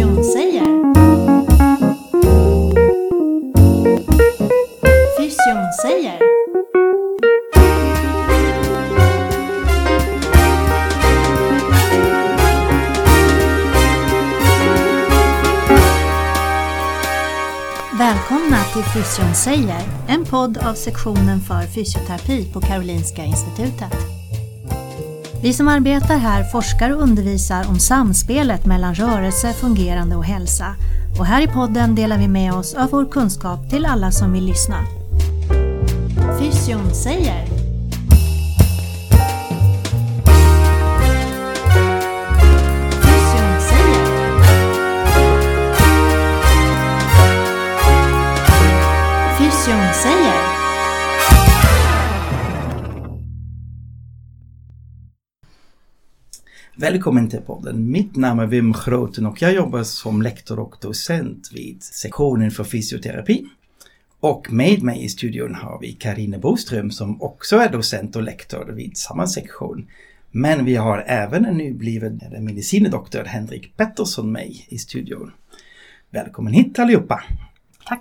Fysionsäger. 0.00 0.66
säger. 5.82 6.18
Välkomna 17.98 18.64
till 18.72 18.82
Fysion 18.82 19.34
säger, 19.34 19.80
en 20.08 20.24
podd 20.24 20.58
av 20.58 20.74
sektionen 20.74 21.40
för 21.40 21.62
fysioterapi 21.66 22.52
på 22.52 22.60
Karolinska 22.60 23.24
Institutet. 23.24 24.09
Vi 25.42 25.52
som 25.52 25.68
arbetar 25.68 26.16
här 26.16 26.44
forskar 26.44 26.90
och 26.90 27.02
undervisar 27.02 27.68
om 27.68 27.78
samspelet 27.78 28.66
mellan 28.66 28.94
rörelse, 28.94 29.52
fungerande 29.52 30.16
och 30.16 30.24
hälsa. 30.24 30.74
Och 31.18 31.26
här 31.26 31.42
i 31.42 31.46
podden 31.46 31.94
delar 31.94 32.18
vi 32.18 32.28
med 32.28 32.52
oss 32.54 32.74
av 32.74 32.90
vår 32.90 33.06
kunskap 33.10 33.70
till 33.70 33.86
alla 33.86 34.10
som 34.10 34.32
vill 34.32 34.44
lyssna. 34.44 34.76
Fysion 36.38 36.94
säger 36.94 37.49
Välkommen 56.80 57.28
till 57.28 57.40
podden. 57.40 57.90
Mitt 57.90 58.16
namn 58.16 58.40
är 58.40 58.46
Wim 58.46 58.74
Groten 58.84 59.26
och 59.26 59.42
jag 59.42 59.54
jobbar 59.54 59.82
som 59.82 60.22
lektor 60.22 60.58
och 60.58 60.76
docent 60.80 61.50
vid 61.52 61.82
sektionen 61.82 62.50
för 62.50 62.64
fysioterapi. 62.64 63.46
Och 64.20 64.52
med 64.52 64.82
mig 64.82 65.04
i 65.04 65.08
studion 65.08 65.54
har 65.54 65.78
vi 65.80 65.92
Karine 65.92 66.38
Boström 66.38 66.90
som 66.90 67.22
också 67.22 67.56
är 67.56 67.72
docent 67.72 68.16
och 68.16 68.22
lektor 68.22 68.72
vid 68.72 68.96
samma 68.96 69.26
sektion. 69.26 69.86
Men 70.30 70.64
vi 70.64 70.76
har 70.76 71.04
även 71.06 71.44
en 71.44 71.56
nybliven 71.56 72.20
medicinedoktor 72.40 73.24
Henrik 73.24 73.76
Pettersson 73.76 74.32
med 74.32 74.52
i 74.68 74.78
studion. 74.78 75.32
Välkommen 76.10 76.52
hit 76.52 76.78
allihopa! 76.78 77.24
Tack! 77.86 78.00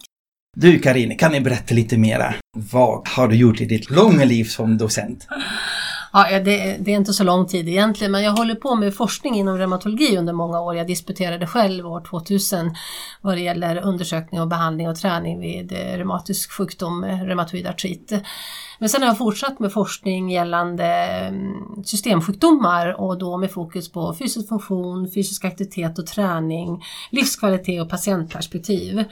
Du 0.58 0.80
Karine, 0.80 1.16
kan 1.16 1.32
ni 1.32 1.42
berätta 1.42 1.76
lite 1.76 1.98
mera? 1.98 2.34
Vad 2.58 3.08
har 3.08 3.28
du 3.28 3.36
gjort 3.36 3.62
i 3.62 3.66
ditt 3.66 3.90
långa 3.90 4.26
liv 4.26 4.44
som 4.44 4.78
docent? 4.78 5.28
Ja, 6.14 6.40
det, 6.40 6.78
det, 6.80 6.92
är 6.92 6.96
inte 6.96 7.14
så 7.14 7.24
lång 7.24 7.46
tid 7.46 7.70
egentligen, 7.70 8.12
men 8.12 8.24
jag 8.24 8.32
håller 8.32 8.56
på 8.56 8.76
med 8.76 8.96
forskning 8.96 9.36
inom 9.36 9.58
reumatologi 9.58 10.18
under 10.18 10.34
många 10.34 10.62
år. 10.62 10.76
Jag 10.76 10.88
disputerade 10.88 11.48
själv 11.48 11.88
år 11.88 12.02
2000 12.10 12.76
vad 13.22 13.38
det 13.38 13.42
gäller 13.42 13.82
undersökning 13.82 14.42
och 14.42 14.48
behandling 14.48 14.90
och 14.90 14.96
träning 14.96 15.40
vid 15.40 15.72
eh, 15.72 15.98
reumatisk 15.98 16.52
sjukdom, 16.52 17.04
eh, 17.04 17.24
reumatoid 17.24 17.68
artrit. 17.68 18.14
Men 18.80 18.90
sen 18.90 19.02
har 19.02 19.08
jag 19.08 19.18
fortsatt 19.18 19.60
med 19.60 19.74
forskning 19.74 20.32
gällande 20.32 20.86
mm, 20.86 21.84
systemsjukdomar 21.86 23.02
och 23.02 23.18
då 23.18 23.38
med 23.38 23.52
fokus 23.52 23.92
på 23.92 24.14
fysisk 24.14 24.50
funktion, 24.50 25.12
fysisk 25.12 25.46
aktivitet 25.46 26.00
och 26.00 26.08
träning, 26.08 26.84
livskvalitet 27.12 27.82
och 27.82 27.90
patientperspektiv. 27.90 29.06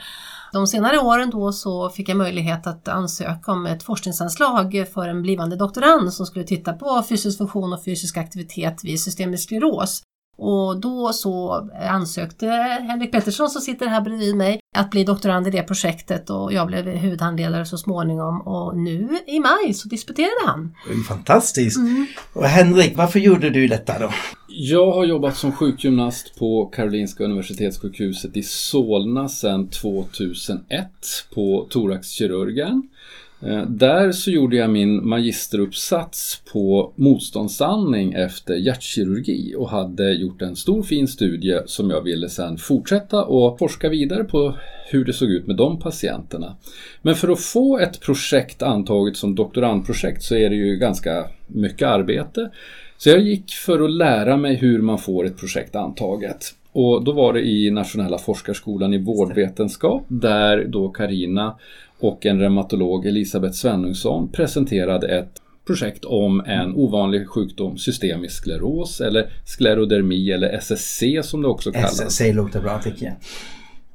De 0.52 0.66
senare 0.66 0.98
åren 0.98 1.30
då 1.30 1.52
så 1.52 1.90
fick 1.90 2.08
jag 2.08 2.16
möjlighet 2.16 2.66
att 2.66 2.88
ansöka 2.88 3.52
om 3.52 3.66
ett 3.66 3.82
forskningsanslag 3.82 4.86
för 4.94 5.08
en 5.08 5.22
blivande 5.22 5.56
doktorand 5.56 6.12
som 6.12 6.26
skulle 6.26 6.44
titta 6.44 6.72
på 6.72 7.04
fysisk 7.08 7.38
funktion 7.38 7.72
och 7.72 7.84
fysisk 7.84 8.16
aktivitet 8.16 8.84
vid 8.84 9.00
systemisk 9.00 9.44
skleros. 9.44 10.02
Och 10.40 10.80
då 10.80 11.12
så 11.12 11.68
ansökte 11.90 12.46
Henrik 12.88 13.12
Pettersson 13.12 13.50
som 13.50 13.60
sitter 13.60 13.86
här 13.86 14.00
bredvid 14.00 14.36
mig 14.36 14.60
att 14.76 14.90
bli 14.90 15.04
doktorand 15.04 15.46
i 15.46 15.50
det 15.50 15.62
projektet 15.62 16.30
och 16.30 16.52
jag 16.52 16.66
blev 16.66 16.86
huvudhandledare 16.86 17.66
så 17.66 17.78
småningom 17.78 18.40
och 18.40 18.76
nu 18.76 19.18
i 19.26 19.40
maj 19.40 19.74
så 19.74 19.88
disputerade 19.88 20.46
han. 20.46 20.74
Fantastiskt! 21.08 21.76
Mm. 21.76 22.06
Och 22.32 22.44
Henrik, 22.44 22.96
varför 22.96 23.18
gjorde 23.18 23.50
du 23.50 23.68
detta 23.68 23.98
då? 23.98 24.10
Jag 24.60 24.92
har 24.92 25.04
jobbat 25.04 25.36
som 25.36 25.52
sjukgymnast 25.52 26.38
på 26.38 26.66
Karolinska 26.66 27.24
Universitetssjukhuset 27.24 28.36
i 28.36 28.42
Solna 28.42 29.28
sedan 29.28 29.68
2001 29.68 30.86
på 31.34 31.66
thoraxkirurgen. 31.70 32.88
Eh, 33.42 33.62
där 33.62 34.12
så 34.12 34.30
gjorde 34.30 34.56
jag 34.56 34.70
min 34.70 35.08
magisteruppsats 35.08 36.42
på 36.52 36.92
motståndsandning 36.96 38.12
efter 38.12 38.54
hjärtkirurgi 38.54 39.54
och 39.56 39.70
hade 39.70 40.12
gjort 40.12 40.42
en 40.42 40.56
stor 40.56 40.82
fin 40.82 41.08
studie 41.08 41.58
som 41.66 41.90
jag 41.90 42.00
ville 42.00 42.28
sedan 42.28 42.58
fortsätta 42.58 43.24
och 43.24 43.58
forska 43.58 43.88
vidare 43.88 44.24
på 44.24 44.54
hur 44.90 45.04
det 45.04 45.12
såg 45.12 45.30
ut 45.30 45.46
med 45.46 45.56
de 45.56 45.78
patienterna. 45.78 46.56
Men 47.02 47.14
för 47.14 47.28
att 47.28 47.40
få 47.40 47.78
ett 47.78 48.00
projekt 48.00 48.62
antaget 48.62 49.16
som 49.16 49.34
doktorandprojekt 49.34 50.22
så 50.22 50.34
är 50.34 50.50
det 50.50 50.56
ju 50.56 50.76
ganska 50.76 51.24
mycket 51.46 51.88
arbete. 51.88 52.50
Så 52.98 53.08
jag 53.08 53.20
gick 53.20 53.50
för 53.50 53.84
att 53.84 53.90
lära 53.90 54.36
mig 54.36 54.56
hur 54.56 54.82
man 54.82 54.98
får 54.98 55.26
ett 55.26 55.36
projekt 55.36 55.76
antaget. 55.76 56.54
Och 56.72 57.04
då 57.04 57.12
var 57.12 57.32
det 57.32 57.40
i 57.40 57.70
Nationella 57.70 58.18
forskarskolan 58.18 58.94
i 58.94 58.98
vårdvetenskap 58.98 60.04
där 60.08 60.64
då 60.64 60.88
Karina 60.88 61.56
och 61.98 62.26
en 62.26 62.40
reumatolog, 62.40 63.06
Elisabeth 63.06 63.54
Svenungsson, 63.54 64.28
presenterade 64.28 65.18
ett 65.18 65.32
projekt 65.66 66.04
om 66.04 66.40
en 66.46 66.74
ovanlig 66.74 67.28
sjukdom, 67.28 67.78
systemisk 67.78 68.34
skleros 68.36 69.00
eller 69.00 69.30
sklerodermi 69.44 70.30
eller 70.30 70.48
SSC 70.48 71.02
som 71.22 71.42
det 71.42 71.48
också 71.48 71.72
kallas. 71.72 72.00
SSC 72.00 72.34
låter 72.34 72.60
bra 72.60 72.78
tycker 72.78 73.06
jag. 73.06 73.14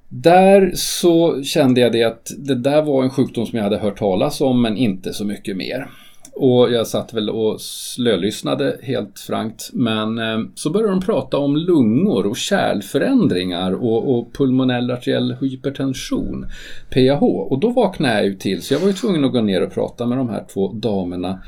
Där 0.09 0.71
så 0.75 1.43
kände 1.43 1.81
jag 1.81 1.91
det 1.91 2.03
att 2.03 2.31
det 2.37 2.55
där 2.55 2.81
var 2.81 3.03
en 3.03 3.09
sjukdom 3.09 3.45
som 3.45 3.57
jag 3.57 3.63
hade 3.63 3.77
hört 3.77 3.97
talas 3.97 4.41
om 4.41 4.61
men 4.61 4.77
inte 4.77 5.13
så 5.13 5.25
mycket 5.25 5.57
mer. 5.57 5.87
Och 6.35 6.71
jag 6.71 6.87
satt 6.87 7.13
väl 7.13 7.29
och 7.29 7.61
slölyssnade 7.61 8.77
helt 8.81 9.19
frankt. 9.19 9.69
Men 9.73 10.19
eh, 10.19 10.39
så 10.55 10.69
började 10.69 10.93
de 10.93 11.01
prata 11.01 11.37
om 11.37 11.55
lungor 11.55 12.25
och 12.25 12.37
kärlförändringar 12.37 13.71
och, 13.71 14.17
och 14.17 14.33
pulmonell 14.33 14.91
arteriell 14.91 15.35
hypertension, 15.41 16.45
PAH. 16.93 17.23
Och 17.23 17.59
då 17.59 17.69
vaknade 17.69 18.13
jag 18.13 18.25
ju 18.25 18.35
till 18.35 18.61
så 18.61 18.73
jag 18.73 18.79
var 18.79 18.87
ju 18.87 18.93
tvungen 18.93 19.25
att 19.25 19.31
gå 19.31 19.41
ner 19.41 19.61
och 19.63 19.73
prata 19.73 20.05
med 20.05 20.17
de 20.17 20.29
här 20.29 20.45
två 20.53 20.73
damerna. 20.73 21.39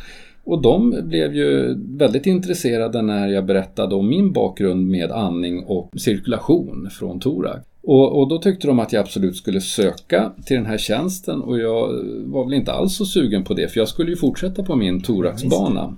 Och 0.43 0.61
de 0.61 0.95
blev 1.03 1.35
ju 1.35 1.75
väldigt 1.97 2.25
intresserade 2.25 3.01
när 3.01 3.27
jag 3.27 3.45
berättade 3.45 3.95
om 3.95 4.09
min 4.09 4.33
bakgrund 4.33 4.87
med 4.87 5.11
andning 5.11 5.63
och 5.63 5.91
cirkulation 5.97 6.89
från 6.91 7.19
thorax. 7.19 7.65
Och, 7.87 8.19
och, 8.19 8.27
då 8.27 8.37
tyckte 8.37 8.67
de 8.67 8.79
att 8.79 8.93
jag 8.93 9.01
absolut 9.01 9.35
skulle 9.35 9.61
söka 9.61 10.31
till 10.45 10.55
den 10.55 10.65
här 10.65 10.77
tjänsten 10.77 11.41
och 11.41 11.59
jag 11.59 12.03
var 12.25 12.45
väl 12.45 12.53
inte 12.53 12.71
alls 12.71 12.95
så 12.95 13.05
sugen 13.05 13.43
på 13.43 13.53
det 13.53 13.67
för 13.71 13.79
jag 13.79 13.87
skulle 13.87 14.09
ju 14.09 14.17
fortsätta 14.17 14.63
på 14.63 14.75
min 14.75 15.01
thoraxbana. 15.01 15.95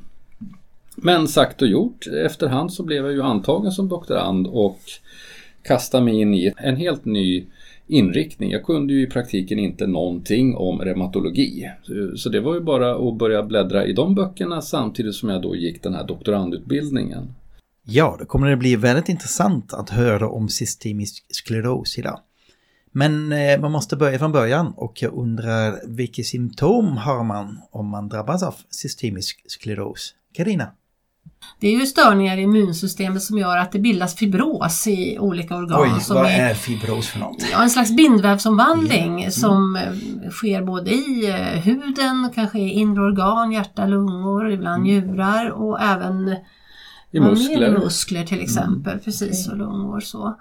Men 0.96 1.28
sagt 1.28 1.62
och 1.62 1.68
gjort, 1.68 2.08
efterhand 2.26 2.74
så 2.74 2.84
blev 2.84 3.06
jag 3.06 3.14
ju 3.14 3.22
antagen 3.22 3.72
som 3.72 3.90
doktorand 3.90 4.48
och 4.48 4.80
kastade 5.64 6.06
mig 6.06 6.22
in 6.22 6.34
i 6.34 6.54
en 6.58 6.76
helt 6.76 7.06
ny 7.06 7.46
inriktning. 7.88 8.52
Jag 8.52 8.64
kunde 8.64 8.94
ju 8.94 9.02
i 9.02 9.08
praktiken 9.08 9.60
inte 9.60 9.88
någonting 9.88 10.56
om 10.56 10.82
reumatologi. 10.82 11.70
Så 12.16 12.30
det 12.30 12.40
var 12.40 12.54
ju 12.54 12.60
bara 12.60 13.10
att 13.10 13.18
börja 13.18 13.44
bläddra 13.44 13.86
i 13.86 13.94
de 13.94 14.16
böckerna 14.16 14.62
samtidigt 14.62 15.16
som 15.16 15.30
jag 15.30 15.42
då 15.42 15.56
gick 15.56 15.84
den 15.84 15.94
här 15.94 16.08
doktorandutbildningen. 16.08 17.34
Ja, 17.90 18.16
då 18.20 18.26
kommer 18.26 18.50
det 18.50 18.58
bli 18.58 18.76
väldigt 18.76 19.10
intressant 19.10 19.74
att 19.74 19.90
höra 19.90 20.30
om 20.30 20.50
systemisk 20.50 21.26
skleros 21.30 21.98
idag. 21.98 22.20
Men 22.92 23.32
eh, 23.32 23.60
man 23.60 23.72
måste 23.72 23.96
börja 23.96 24.20
från 24.20 24.32
början 24.32 24.74
och 24.76 25.02
jag 25.02 25.14
undrar 25.14 25.88
vilka 25.88 26.24
symptom 26.24 26.98
har 26.98 27.24
man 27.24 27.60
om 27.72 27.90
man 27.90 28.10
drabbas 28.10 28.44
av 28.44 28.56
systemisk 28.70 29.44
skleros? 29.48 30.14
Karina? 30.34 30.72
Det 31.60 31.68
är 31.68 31.80
ju 31.80 31.86
störningar 31.86 32.38
i 32.38 32.42
immunsystemet 32.42 33.24
som 33.24 33.38
gör 33.38 33.58
att 33.58 33.72
det 33.72 33.80
bildas 33.80 34.16
fibros 34.16 34.88
i 34.88 35.20
olika 35.20 35.56
organ. 35.56 35.82
Oj, 35.82 36.04
vad 36.10 36.26
är, 36.26 36.50
är 36.50 36.54
fibros 36.54 37.08
för 37.08 37.20
något? 37.20 37.46
Ja, 37.52 37.64
en 37.64 37.70
slags 37.70 37.92
bindvävsomvandling 37.92 39.20
yeah. 39.20 39.32
som 39.32 39.76
mm. 39.76 40.32
sker 40.32 40.62
både 40.62 40.92
i 40.92 41.30
eh, 41.30 41.62
huden, 41.62 42.30
kanske 42.36 42.60
i 42.60 42.70
inre 42.70 43.02
organ, 43.02 43.52
hjärta, 43.52 43.86
lungor, 43.86 44.52
ibland 44.52 44.88
mm. 44.88 45.08
njurar 45.08 45.50
och 45.50 45.82
även 45.82 46.36
i 47.12 47.20
muskler. 47.20 47.74
Ja, 47.74 47.80
muskler 47.80 48.24
till 48.24 48.42
exempel, 48.42 48.94
mm. 48.94 49.04
precis, 49.04 49.48
och 49.48 49.58
lungor 49.58 50.00
så. 50.00 50.38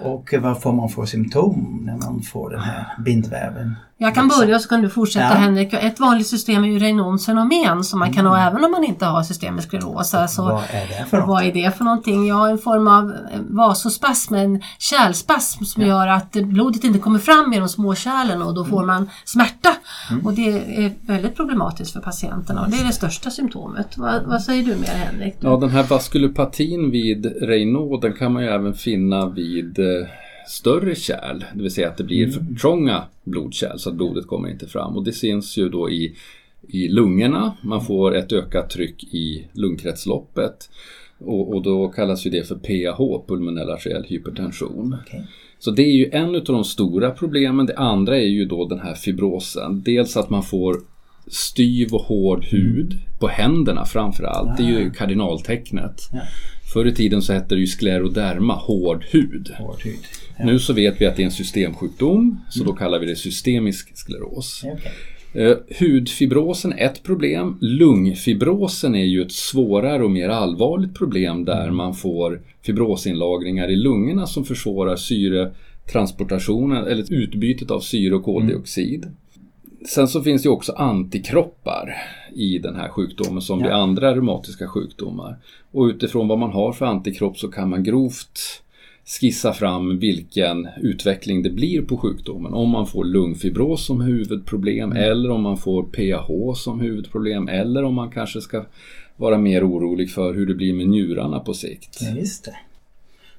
Och 0.00 0.34
vad 0.40 0.62
får 0.62 0.72
man 0.72 0.88
för 0.88 1.06
symptom 1.06 1.82
när 1.82 1.96
man 1.96 2.22
får 2.22 2.50
den 2.50 2.60
här 2.60 2.86
bindväven? 3.04 3.74
Jag 4.02 4.14
kan 4.14 4.28
börja 4.28 4.58
så 4.58 4.68
kan 4.68 4.82
du 4.82 4.88
fortsätta 4.88 5.28
ja. 5.28 5.34
Henrik. 5.34 5.72
Ett 5.72 6.00
vanligt 6.00 6.26
system 6.26 6.64
är 6.64 6.68
ju 6.68 6.78
Raynaud's 6.78 7.26
fenomen 7.26 7.84
som 7.84 7.98
man 7.98 8.12
kan 8.12 8.26
mm. 8.26 8.32
ha 8.32 8.48
även 8.48 8.64
om 8.64 8.70
man 8.70 8.84
inte 8.84 9.06
har 9.06 9.22
systemisk 9.22 9.68
skleros. 9.68 10.14
Alltså, 10.14 10.42
vad 10.42 10.62
är 10.70 10.88
det 10.88 11.06
för 11.10 11.18
något? 11.18 11.28
Vad 11.28 11.44
är 11.44 11.52
det 11.52 11.76
för 11.76 11.84
någonting? 11.84 12.26
Ja, 12.26 12.48
en 12.48 12.58
form 12.58 12.88
av 12.88 13.10
eh, 13.10 13.40
vasospasm, 13.40 14.34
en 14.34 14.62
kärlspasm 14.78 15.64
som 15.64 15.82
ja. 15.82 15.88
gör 15.88 16.06
att 16.06 16.32
blodet 16.32 16.84
inte 16.84 16.98
kommer 16.98 17.18
fram 17.18 17.52
i 17.52 17.58
de 17.58 17.68
små 17.68 17.94
kärlen 17.94 18.42
och 18.42 18.54
då 18.54 18.64
får 18.64 18.82
mm. 18.82 18.86
man 18.86 19.10
smärta. 19.24 19.74
Mm. 20.10 20.26
Och 20.26 20.32
det 20.32 20.48
är 20.84 20.92
väldigt 21.06 21.36
problematiskt 21.36 21.92
för 21.92 22.00
patienterna 22.00 22.62
och 22.62 22.70
det 22.70 22.76
är 22.76 22.84
det 22.84 22.92
största 22.92 23.30
symptomet. 23.30 23.98
Vad, 23.98 24.22
vad 24.22 24.42
säger 24.42 24.64
du 24.64 24.76
mer 24.76 24.86
Henrik? 24.86 25.36
Ja, 25.40 25.56
den 25.56 25.70
här 25.70 25.82
vaskulopatin 25.82 26.90
vid 26.90 27.26
Raynaud 27.42 28.00
den 28.00 28.12
kan 28.12 28.32
man 28.32 28.42
ju 28.42 28.48
även 28.48 28.74
finna 28.74 29.26
vid 29.28 29.78
eh, 29.78 30.06
större 30.48 30.94
kärl, 30.94 31.44
det 31.54 31.62
vill 31.62 31.70
säga 31.70 31.88
att 31.88 31.96
det 31.96 32.04
blir 32.04 32.30
för 32.30 32.54
trånga 32.60 33.04
blodkärl 33.24 33.78
så 33.78 33.90
att 33.90 33.96
blodet 33.96 34.26
kommer 34.26 34.48
inte 34.48 34.66
fram. 34.66 34.96
Och 34.96 35.04
det 35.04 35.12
syns 35.12 35.56
ju 35.56 35.68
då 35.68 35.90
i, 35.90 36.16
i 36.68 36.88
lungorna, 36.88 37.56
man 37.62 37.84
får 37.84 38.16
ett 38.16 38.32
ökat 38.32 38.70
tryck 38.70 39.04
i 39.04 39.46
lungkretsloppet. 39.52 40.70
Och, 41.18 41.54
och 41.54 41.62
då 41.62 41.88
kallas 41.88 42.26
ju 42.26 42.30
det 42.30 42.48
för 42.48 42.54
PAH, 42.54 43.26
pulmonell 43.26 43.70
arteriell 43.70 44.04
hypertension. 44.04 44.96
Okay. 45.06 45.20
Så 45.58 45.70
det 45.70 45.82
är 45.82 45.92
ju 45.92 46.10
en 46.12 46.34
av 46.34 46.44
de 46.44 46.64
stora 46.64 47.10
problemen. 47.10 47.66
Det 47.66 47.76
andra 47.76 48.18
är 48.18 48.28
ju 48.28 48.44
då 48.44 48.68
den 48.68 48.80
här 48.80 48.94
fibrosen. 48.94 49.82
Dels 49.82 50.16
att 50.16 50.30
man 50.30 50.42
får 50.42 50.76
styv 51.26 51.94
och 51.94 52.00
hård 52.00 52.44
hud 52.44 52.98
på 53.20 53.28
händerna 53.28 53.84
framförallt. 53.84 54.56
Det 54.56 54.62
är 54.62 54.68
ju 54.68 54.90
kardinaltecknet. 54.90 56.08
Ja. 56.12 56.20
Förr 56.72 56.86
i 56.86 56.94
tiden 56.94 57.22
så 57.22 57.32
hette 57.32 57.54
det 57.54 57.60
ju 57.60 57.66
skleroderma, 57.66 58.54
hård 58.54 59.04
hud. 59.10 59.50
Hård 59.58 59.82
hud. 59.82 59.98
Ja. 60.38 60.44
Nu 60.44 60.58
så 60.58 60.72
vet 60.72 61.00
vi 61.00 61.06
att 61.06 61.16
det 61.16 61.22
är 61.22 61.26
en 61.26 61.30
systemsjukdom, 61.32 62.40
så 62.50 62.64
då 62.64 62.72
kallar 62.72 62.98
vi 62.98 63.06
det 63.06 63.16
systemisk 63.16 63.96
skleros. 63.96 64.64
Okej. 64.64 64.92
Eh, 65.34 65.56
hudfibrosen 65.80 66.72
är 66.72 66.86
ett 66.86 67.02
problem. 67.02 67.58
Lungfibrosen 67.60 68.94
är 68.94 69.04
ju 69.04 69.22
ett 69.22 69.32
svårare 69.32 70.04
och 70.04 70.10
mer 70.10 70.28
allvarligt 70.28 70.94
problem 70.94 71.44
där 71.44 71.70
man 71.70 71.94
får 71.94 72.40
fibrosinlagringar 72.62 73.68
i 73.70 73.76
lungorna 73.76 74.26
som 74.26 74.44
försvårar 74.44 74.96
syretransportationen 74.96 76.86
eller 76.86 77.12
utbytet 77.12 77.70
av 77.70 77.80
syre 77.80 78.14
och 78.14 78.24
koldioxid. 78.24 79.06
Sen 79.88 80.08
så 80.08 80.22
finns 80.22 80.42
det 80.42 80.48
också 80.48 80.72
antikroppar 80.72 81.94
i 82.34 82.58
den 82.58 82.76
här 82.76 82.88
sjukdomen 82.88 83.42
som 83.42 83.60
Ja. 83.60 83.66
vid 83.66 83.74
andra 83.74 84.14
reumatiska 84.14 84.68
sjukdomar. 84.68 85.36
Och 85.72 85.84
utifrån 85.84 86.28
vad 86.28 86.38
man 86.38 86.50
har 86.50 86.72
för 86.72 86.86
antikropp 86.86 87.38
så 87.38 87.48
kan 87.48 87.70
man 87.70 87.82
grovt 87.84 88.38
skissa 89.04 89.52
fram 89.52 89.98
vilken 89.98 90.68
utveckling 90.80 91.42
det 91.42 91.50
blir 91.50 91.82
på 91.82 91.96
sjukdomen. 91.96 92.54
Om 92.54 92.70
man 92.70 92.86
får 92.86 93.04
lungfibros 93.04 93.86
som 93.86 94.00
huvudproblem 94.00 94.92
eller 94.92 95.30
om 95.30 95.42
man 95.42 95.56
får 95.56 95.82
PAH 95.82 96.54
som 96.54 96.80
huvudproblem 96.80 97.48
eller 97.48 97.84
om 97.84 97.94
man 97.94 98.10
kanske 98.10 98.40
ska 98.40 98.64
vara 99.16 99.38
mer 99.38 99.68
orolig 99.68 100.10
för 100.10 100.34
hur 100.34 100.46
det 100.46 100.54
blir 100.54 100.74
med 100.74 100.88
njurarna 100.88 101.40
på 101.40 101.54
sikt. 101.54 101.98
Ja, 102.00 102.10
just 102.10 102.44
det. 102.44 102.56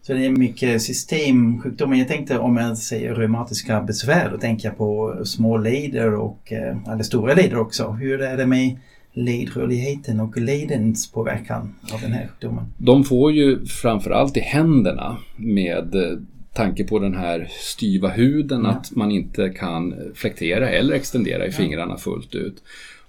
Så 0.02 0.14
det 0.14 0.26
är 0.26 0.30
mycket 0.30 0.82
systemsjukdomar. 0.82 1.96
Jag 1.96 2.08
tänkte 2.08 2.40
om 2.40 2.58
jag 2.58 2.78
säger 2.78 3.16
reumatiska 3.16 3.82
besvär, 3.82 4.30
då 4.32 4.38
tänker 4.38 4.68
jag 4.68 4.78
på 4.78 5.22
små 5.26 5.58
leder 5.58 6.16
och 6.16 6.52
eh, 6.52 6.92
eller 6.94 7.04
stora 7.04 7.34
leder 7.34 7.58
också. 7.58 7.92
Hur 7.92 8.22
är 8.22 8.38
det 8.38 8.46
med 8.46 8.78
ledrörligheten 9.14 10.20
och 10.20 10.38
ledens 10.38 11.12
påverkan 11.12 11.76
av 11.94 12.02
den 12.02 12.12
här 12.12 12.28
sjukdomen? 12.28 12.66
De 12.78 13.04
får 13.04 13.32
ju 13.32 13.66
framförallt 13.66 14.38
i 14.38 14.40
händerna 14.40 15.18
med 15.38 15.96
eh, 15.96 16.18
tanke 16.54 16.84
på 16.84 17.00
den 17.00 17.14
här 17.16 17.48
styva 17.52 18.10
huden 18.10 18.62
Ja. 18.64 18.70
att 18.72 18.96
man 18.96 19.12
inte 19.12 19.50
kan 19.50 19.94
flektera 20.16 20.70
eller 20.70 20.94
extendera 20.96 21.48
i 21.48 21.52
fingrarna 21.52 21.98
fullt 21.98 22.36
ut. 22.36 22.64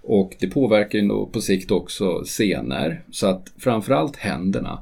Och 0.06 0.36
det 0.40 0.46
påverkar 0.46 0.98
ju 0.98 1.08
på 1.26 1.40
sikt 1.40 1.70
också 1.70 2.24
senor. 2.24 3.02
Så 3.10 3.26
att 3.26 3.52
framförallt 3.58 4.16
händerna. 4.16 4.78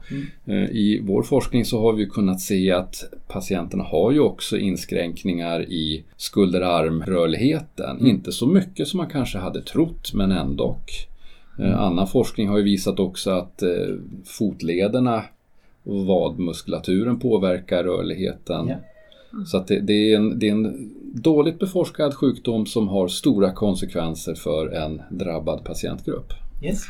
Eh, 0.46 0.54
I 0.56 1.00
vår 1.04 1.22
forskning 1.22 1.64
så 1.64 1.80
har 1.80 1.92
vi 1.92 2.06
kunnat 2.06 2.40
se 2.40 2.72
att 2.72 3.04
patienterna 3.28 3.84
har 3.84 4.12
ju 4.12 4.20
också 4.20 4.58
inskränkningar 4.58 5.62
i 5.62 6.04
skulder-arm-rörligheten. 6.16 8.06
Inte 8.06 8.32
så 8.32 8.46
mycket 8.46 8.88
som 8.88 8.98
man 8.98 9.10
kanske 9.10 9.38
hade 9.38 9.62
trott 9.62 10.12
men 10.14 10.32
ändå. 10.32 10.76
Eh, 11.58 11.80
Annan 11.80 12.06
forskning 12.06 12.48
har 12.48 12.58
ju 12.58 12.64
visat 12.64 13.00
också 13.00 13.30
att 13.30 13.62
eh, 13.62 13.68
fotlederna 14.24 15.24
och 15.84 16.06
vadmuskulaturen 16.06 17.20
påverkar 17.20 17.84
rörligheten. 17.84 18.68
Ja. 18.68 18.76
Så 19.46 19.56
att 19.56 19.66
det, 19.66 19.80
det, 19.80 20.12
är 20.12 20.16
en, 20.16 20.38
det 20.38 20.48
är 20.48 20.52
en 20.52 20.90
dåligt 21.14 21.58
beforskad 21.58 22.14
sjukdom 22.14 22.66
som 22.66 22.88
har 22.88 23.08
stora 23.08 23.52
konsekvenser 23.52 24.34
för 24.34 24.68
en 24.68 25.02
drabbad 25.10 25.64
patientgrupp. 25.64 26.32
Just 26.62 26.86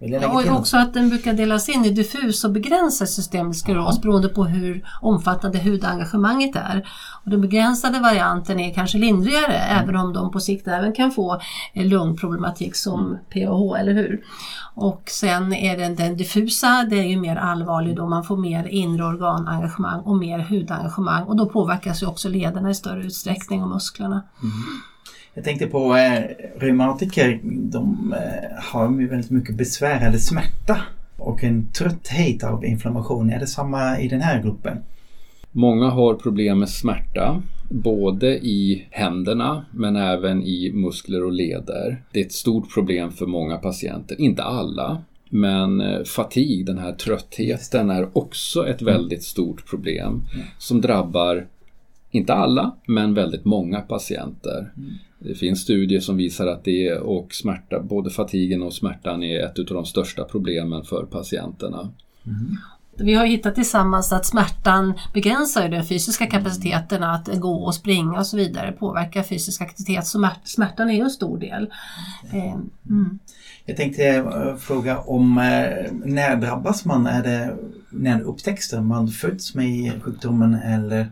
jag 0.00 0.34
Och 0.34 0.42
till 0.42 0.50
också 0.50 0.76
att 0.76 0.94
den 0.94 1.08
brukar 1.08 1.32
delas 1.32 1.68
in 1.68 1.84
i 1.84 1.90
diffus 1.90 2.44
och 2.44 2.52
begränsad 2.52 3.08
systemisk 3.08 3.60
skleros 3.60 4.00
beroende 4.02 4.28
på 4.28 4.44
hur 4.44 4.84
omfattande 5.00 5.58
hudengagemanget 5.58 6.56
är. 6.56 6.88
Och 7.24 7.30
den 7.30 7.40
begränsade 7.40 8.00
varianten 8.00 8.60
är 8.60 8.74
kanske 8.74 8.98
lindrigare 8.98 9.54
även 9.54 9.96
om 9.96 10.12
de 10.12 10.30
på 10.30 10.40
sikt 10.40 10.68
även 10.68 10.92
kan 10.92 11.10
få 11.10 11.40
eh, 11.72 11.86
lungproblematik 11.86 12.76
som 12.76 13.18
PAH, 13.32 13.80
eller 13.80 13.92
hur? 13.92 14.20
Och 14.74 15.02
sen 15.06 15.52
är 15.52 15.78
den, 15.78 15.96
den 15.96 16.16
diffusa, 16.16 16.86
det 16.90 16.98
är 16.98 17.08
ju 17.08 17.20
mer 17.20 17.36
allvarlig 17.36 17.96
då 17.96 18.06
man 18.06 18.24
får 18.24 18.36
mer 18.36 18.64
inre 18.64 19.04
organengagemang 19.04 20.00
och 20.00 20.16
mer 20.16 20.38
hudengagemang 20.38 21.22
och 21.22 21.36
då 21.36 21.46
påverkas 21.46 22.02
ju 22.02 22.06
också 22.06 22.28
lederna 22.28 22.70
i 22.70 22.74
större 22.74 23.02
utsträckning 23.02 23.62
och 23.62 23.68
musklerna. 23.68 24.22
Jag 25.34 25.44
tänkte 25.44 25.66
på 25.66 25.96
eh, 25.96 26.22
reumatiker, 26.56 27.40
de 27.42 28.12
eh, 28.12 28.62
har 28.62 29.00
ju 29.00 29.08
väldigt 29.08 29.30
mycket 29.30 29.54
besvär 29.54 30.06
eller 30.06 30.18
smärta 30.18 30.80
och 31.16 31.44
en 31.44 31.66
trötthet 31.72 32.44
av 32.44 32.64
inflammation. 32.64 33.30
Är 33.30 33.38
det 33.38 33.46
samma 33.46 34.00
i 34.00 34.08
den 34.08 34.20
här 34.20 34.42
gruppen? 34.42 34.78
Många 35.52 35.90
har 35.90 36.14
problem 36.14 36.58
med 36.58 36.68
smärta, 36.68 37.42
både 37.68 38.26
i 38.38 38.86
händerna 38.90 39.64
men 39.70 39.96
även 39.96 40.42
i 40.42 40.72
muskler 40.74 41.24
och 41.24 41.32
leder. 41.32 42.02
Det 42.12 42.20
är 42.20 42.24
ett 42.24 42.32
stort 42.32 42.74
problem 42.74 43.12
för 43.12 43.26
många 43.26 43.56
patienter, 43.56 44.20
inte 44.20 44.42
alla. 44.42 45.02
Men 45.28 45.80
eh, 45.80 46.02
fatig, 46.04 46.66
den 46.66 46.78
här 46.78 46.92
tröttheten, 46.92 47.90
är 47.90 48.18
också 48.18 48.68
ett 48.68 48.82
väldigt 48.82 49.22
stort 49.22 49.66
problem 49.70 50.22
som 50.58 50.80
drabbar, 50.80 51.46
inte 52.10 52.34
alla, 52.34 52.76
men 52.86 53.14
väldigt 53.14 53.44
många 53.44 53.80
patienter. 53.80 54.72
Det 55.18 55.34
finns 55.34 55.60
studier 55.60 56.00
som 56.00 56.16
visar 56.16 56.46
att 56.46 56.64
det 56.64 56.92
och 56.92 57.34
smärta, 57.34 57.80
både 57.80 58.10
fatigen 58.10 58.62
och 58.62 58.72
smärtan 58.74 59.22
är 59.22 59.44
ett 59.44 59.58
av 59.58 59.64
de 59.64 59.84
största 59.84 60.24
problemen 60.24 60.84
för 60.84 61.04
patienterna. 61.06 61.90
Vi 62.96 63.14
har 63.14 63.26
hittat 63.26 63.54
tillsammans 63.54 64.12
att 64.12 64.26
smärtan 64.26 64.92
begränsar 65.14 65.68
den 65.68 65.84
fysiska 65.84 66.26
kapaciteten 66.26 67.02
att 67.02 67.28
gå 67.40 67.54
och 67.54 67.74
springa 67.74 68.18
och 68.18 68.26
så 68.26 68.36
vidare, 68.36 68.72
påverkar 68.72 69.22
fysisk 69.22 69.60
aktivitet. 69.62 70.06
Så 70.06 70.18
smärt- 70.18 70.40
smärtan 70.44 70.90
är 70.90 70.94
ju 70.94 71.00
en 71.00 71.10
stor 71.10 71.38
del. 71.38 71.70
Eh, 72.32 72.54
Mm. 72.90 73.18
Jag 73.64 73.76
tänkte 73.76 74.04
eh, 74.08 74.56
fråga 74.56 74.98
om 74.98 75.38
eh, 75.38 75.92
när 76.04 76.36
drabbas 76.36 76.84
man? 76.84 77.06
Är 77.06 77.22
det 77.22 77.56
när 77.90 78.20
upptäcks? 78.20 78.72
Man 78.72 79.08
föds 79.08 79.54
med 79.54 79.92
sjukdomen 80.02 80.54
eller 80.54 81.06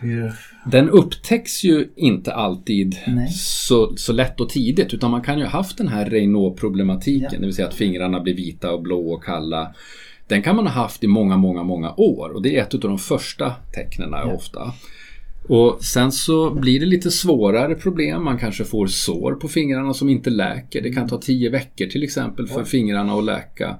hur? 0.00 0.32
Den 0.66 0.88
upptäcks 0.90 1.64
ju 1.64 1.88
inte 1.96 2.32
alltid 2.34 2.96
Nej. 3.06 3.28
så, 3.32 3.96
så 3.96 4.12
lätt 4.12 4.40
och 4.40 4.48
tidigt 4.48 4.94
utan 4.94 5.10
man 5.10 5.22
kan 5.22 5.38
ju 5.38 5.44
ha 5.44 5.50
haft 5.50 5.78
den 5.78 5.88
här 5.88 6.10
Raynaud-problematiken, 6.10 7.28
Ja. 7.32 7.38
det 7.38 7.46
vill 7.46 7.54
säga 7.54 7.68
att 7.68 7.74
fingrarna 7.74 8.20
blir 8.20 8.34
vita 8.34 8.72
och 8.72 8.82
blå 8.82 9.12
och 9.12 9.24
kalla. 9.24 9.74
Den 10.28 10.42
kan 10.42 10.56
man 10.56 10.66
ha 10.66 10.72
haft 10.72 11.04
i 11.04 11.06
många, 11.06 11.36
många, 11.36 11.62
många 11.62 11.94
år 11.96 12.28
och 12.34 12.42
det 12.42 12.56
är 12.56 12.62
ett 12.62 12.74
av 12.74 12.80
de 12.80 12.98
första 12.98 13.52
tecknen 13.74 14.10
Ja. 14.12 14.32
ofta. 14.32 14.72
Och 15.48 15.84
sen 15.84 16.12
så 16.12 16.50
blir 16.50 16.80
det 16.80 16.86
lite 16.86 17.10
svårare 17.10 17.74
problem. 17.74 18.24
Man 18.24 18.38
kanske 18.38 18.64
får 18.64 18.86
sår 18.86 19.32
på 19.32 19.48
fingrarna 19.48 19.94
som 19.94 20.08
inte 20.08 20.30
läker. 20.30 20.82
Det 20.82 20.92
kan 20.92 21.08
ta 21.08 21.18
tio 21.18 21.50
veckor 21.50 21.86
till 21.86 22.02
exempel 22.02 22.46
för 22.46 22.60
Oj. 22.60 22.66
fingrarna 22.66 23.12
att 23.12 23.24
läka. 23.24 23.76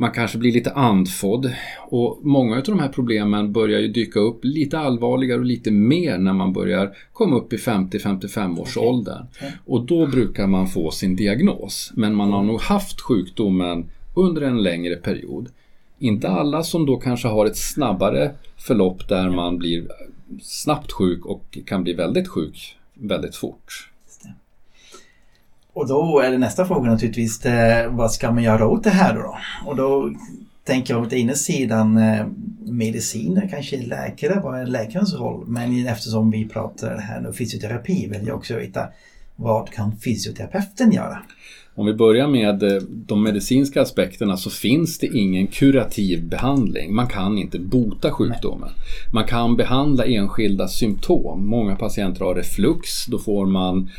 Man 0.00 0.10
kanske 0.10 0.38
blir 0.38 0.52
lite 0.52 0.72
andfådd. 0.72 1.52
Och 1.88 2.18
många 2.22 2.56
av 2.56 2.62
de 2.62 2.78
här 2.78 2.88
problemen 2.88 3.52
börjar 3.52 3.80
ju 3.80 3.88
dyka 3.88 4.20
upp 4.20 4.40
lite 4.42 4.78
allvarligare 4.78 5.38
och 5.38 5.44
lite 5.44 5.70
mer 5.70 6.18
när 6.18 6.32
man 6.32 6.52
börjar 6.52 6.96
komma 7.12 7.36
upp 7.36 7.52
i 7.52 7.56
50-55 7.56 8.60
års 8.60 8.76
Okej. 8.76 8.88
åldern. 8.88 9.26
Ja. 9.40 9.46
Och 9.66 9.86
då 9.86 10.06
brukar 10.06 10.46
man 10.46 10.66
få 10.66 10.90
sin 10.90 11.16
diagnos. 11.16 11.92
Men 11.94 12.14
man 12.14 12.32
har 12.32 12.42
nog 12.42 12.60
haft 12.60 13.00
sjukdomen 13.00 13.90
under 14.14 14.42
en 14.42 14.62
längre 14.62 14.96
period. 14.96 15.48
Inte 15.98 16.28
alla 16.28 16.62
som 16.62 16.86
då 16.86 16.96
kanske 16.96 17.28
har 17.28 17.46
ett 17.46 17.56
snabbare 17.56 18.30
förlopp 18.56 19.08
där 19.08 19.30
man 19.30 19.58
blir 19.58 19.88
snabbt 20.42 20.92
sjuk 20.92 21.26
och 21.26 21.58
kan 21.66 21.82
bli 21.82 21.92
väldigt 21.92 22.28
sjuk 22.28 22.76
väldigt 22.94 23.36
fort. 23.36 23.90
Och 25.78 25.88
då 25.88 26.20
är 26.20 26.30
det 26.30 26.38
nästa 26.38 26.64
fråga 26.64 26.90
naturligtvis, 26.90 27.38
det, 27.38 27.88
vad 27.90 28.12
ska 28.12 28.32
man 28.32 28.42
göra 28.42 28.66
åt 28.66 28.84
det 28.84 28.90
här 28.90 29.14
då? 29.14 29.38
Och 29.66 29.76
då 29.76 30.12
tänker 30.64 30.94
jag 30.94 31.02
åt 31.02 31.12
ena 31.12 31.34
sidan 31.34 31.96
eh, 31.96 32.26
mediciner, 32.60 33.48
kanske 33.50 33.76
läkare, 33.76 34.40
vad 34.44 34.60
är 34.60 34.66
läkarens 34.66 35.14
roll? 35.14 35.44
Men 35.46 35.86
eftersom 35.86 36.30
vi 36.30 36.48
pratar 36.48 36.98
här 36.98 37.20
nu 37.20 37.32
fysioterapi 37.32 38.08
vill 38.08 38.26
jag 38.26 38.36
också 38.36 38.56
veta 38.56 38.88
vad 39.36 39.70
kan 39.70 39.96
fysioterapeuten 39.96 40.92
göra? 40.92 41.18
Om 41.74 41.86
vi 41.86 41.94
börjar 41.94 42.28
med 42.28 42.62
eh, 42.62 42.82
de 42.82 43.22
medicinska 43.22 43.82
aspekterna 43.82 44.36
så 44.36 44.50
finns 44.50 44.98
det 44.98 45.06
ingen 45.06 45.46
kurativ 45.46 46.28
behandling. 46.28 46.94
Man 46.94 47.06
kan 47.06 47.38
inte 47.38 47.58
bota 47.58 48.10
sjukdomen. 48.10 48.70
Man 49.12 49.24
kan 49.24 49.56
behandla 49.56 50.04
enskilda 50.04 50.68
symptom. 50.68 51.46
Många 51.46 51.76
patienter 51.76 52.24
har 52.24 52.34
reflux. 52.34 53.06
Då 53.06 53.18
får 53.18 53.46
man 53.46 53.90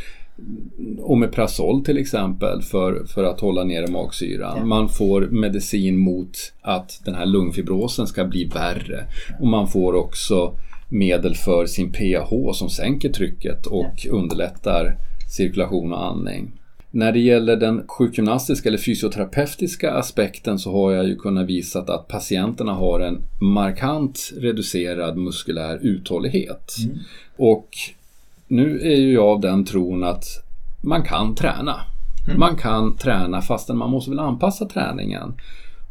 Omeprazol 1.00 1.86
till 1.86 1.98
exempel 1.98 2.62
för, 2.62 3.06
för 3.06 3.24
att 3.24 3.40
hålla 3.40 3.64
nere 3.64 3.88
magsyran. 3.88 4.58
Ja. 4.58 4.66
Man 4.66 4.90
får 4.90 5.22
medicin 5.22 5.98
mot 5.98 6.38
att 6.62 7.02
den 7.06 7.16
här 7.16 7.26
lungfibrosen 7.26 8.08
ska 8.08 8.26
bli 8.26 8.46
värre. 8.46 9.06
Och 9.40 9.48
man 9.48 9.68
får 9.68 9.94
också 9.94 10.54
medel 10.90 11.36
för 11.36 11.66
sin 11.66 11.92
PAH 11.92 12.54
som 12.54 12.70
sänker 12.70 13.10
trycket 13.10 13.66
och 13.66 14.08
underlättar 14.10 14.96
cirkulation 15.36 15.94
och 15.94 16.06
andning. 16.06 16.52
När 16.92 17.12
det 17.12 17.20
gäller 17.20 17.56
den 17.56 17.88
sjukgymnastiska 17.88 18.70
eller 18.70 18.78
fysioterapeutiska 18.78 19.92
aspekten 19.92 20.60
så 20.60 20.72
har 20.72 20.92
jag 20.92 21.08
ju 21.08 21.16
kunnat 21.16 21.48
visa 21.48 21.80
att 21.80 22.08
patienterna 22.08 22.74
har 22.74 23.00
en 23.00 23.22
markant 23.42 24.34
reducerad 24.38 25.18
muskulär 25.18 25.80
uthållighet. 25.82 26.76
Mm. 26.84 26.98
Och 27.38 27.70
nu 28.50 28.80
är 28.80 28.96
ju 28.96 29.14
jag 29.14 29.28
av 29.28 29.42
den 29.42 29.66
tron 29.66 30.04
att 30.04 30.24
man 30.82 31.04
kan 31.04 31.36
träna. 31.36 31.76
Mm. 32.28 32.40
Man 32.40 32.56
kan 32.56 32.96
träna 32.96 33.42
fastän 33.42 33.78
man 33.78 33.90
måste 33.90 34.10
väl 34.12 34.20
anpassa 34.20 34.66
träningen. 34.66 35.34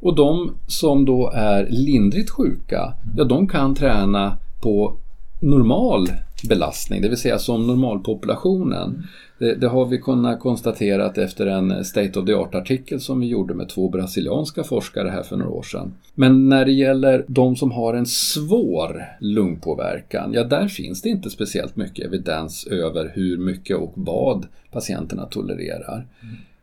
Och 0.00 0.14
de 0.14 0.50
som 0.66 1.04
då 1.04 1.30
är 1.34 1.66
lindrigt 1.70 2.30
sjuka, 2.30 2.94
ja 3.16 3.24
de 3.24 3.48
kan 3.48 3.74
träna 3.74 4.36
på 4.60 4.96
normal 5.40 6.08
belastning, 6.42 7.02
det 7.02 7.08
vill 7.08 7.18
säga 7.18 7.38
som 7.38 7.66
normalpopulationen. 7.66 9.02
Det, 9.38 9.54
det, 9.54 9.68
har 9.68 9.86
vi 9.86 9.98
kunnat 9.98 10.40
konstatera 10.40 11.12
efter 11.24 11.46
en 11.46 11.84
State 11.84 12.18
of 12.18 12.26
the 12.26 12.34
Art-artikel 12.34 13.00
som 13.00 13.20
vi 13.20 13.26
gjorde 13.26 13.54
med 13.54 13.68
två 13.68 13.88
brasilianska 13.88 14.64
forskare 14.64 15.08
här 15.08 15.22
för 15.22 15.36
några 15.36 15.50
år 15.50 15.62
sedan. 15.62 15.94
Men 16.14 16.48
när 16.48 16.64
det 16.64 16.72
gäller 16.72 17.24
de 17.28 17.56
som 17.56 17.72
har 17.72 17.94
en 17.94 18.06
svår 18.06 19.04
lungpåverkan, 19.20 20.32
ja 20.32 20.44
där 20.44 20.68
finns 20.68 21.02
det 21.02 21.08
inte 21.08 21.30
speciellt 21.30 21.76
mycket 21.76 22.06
evidens 22.06 22.66
över 22.66 23.12
hur 23.14 23.38
mycket 23.38 23.76
och 23.76 23.92
vad 23.94 24.46
patienterna 24.70 25.26
tolererar. 25.26 26.06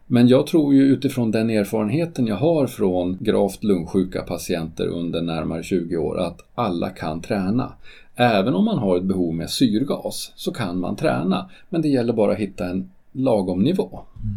Men 0.08 0.28
jag 0.28 0.48
tror 0.48 0.74
ju 0.74 0.82
utifrån 0.82 1.32
den 1.32 1.50
erfarenheten 1.50 2.28
jag 2.28 2.36
har 2.36 2.68
från 2.68 3.18
gravt 3.20 3.64
lungsjuka 3.64 4.22
patienter 4.22 4.88
under 4.88 5.22
närmare 5.22 5.64
20 5.64 5.98
år 5.98 6.20
att 6.20 6.42
alla 6.56 6.90
kan 6.90 7.22
träna. 7.22 7.74
Även 8.16 8.54
om 8.54 8.66
man 8.66 8.78
har 8.78 8.98
ett 8.98 9.04
behov 9.04 9.34
med 9.34 9.50
syrgas 9.50 10.32
så 10.36 10.52
kan 10.52 10.80
man 10.80 10.96
träna. 10.96 11.50
Men 11.70 11.82
det 11.82 11.88
gäller 11.88 12.14
bara 12.14 12.32
att 12.32 12.38
hitta 12.38 12.66
en 12.66 12.92
lagom 13.12 13.64
nivå. 13.64 14.00
Mm. 14.24 14.36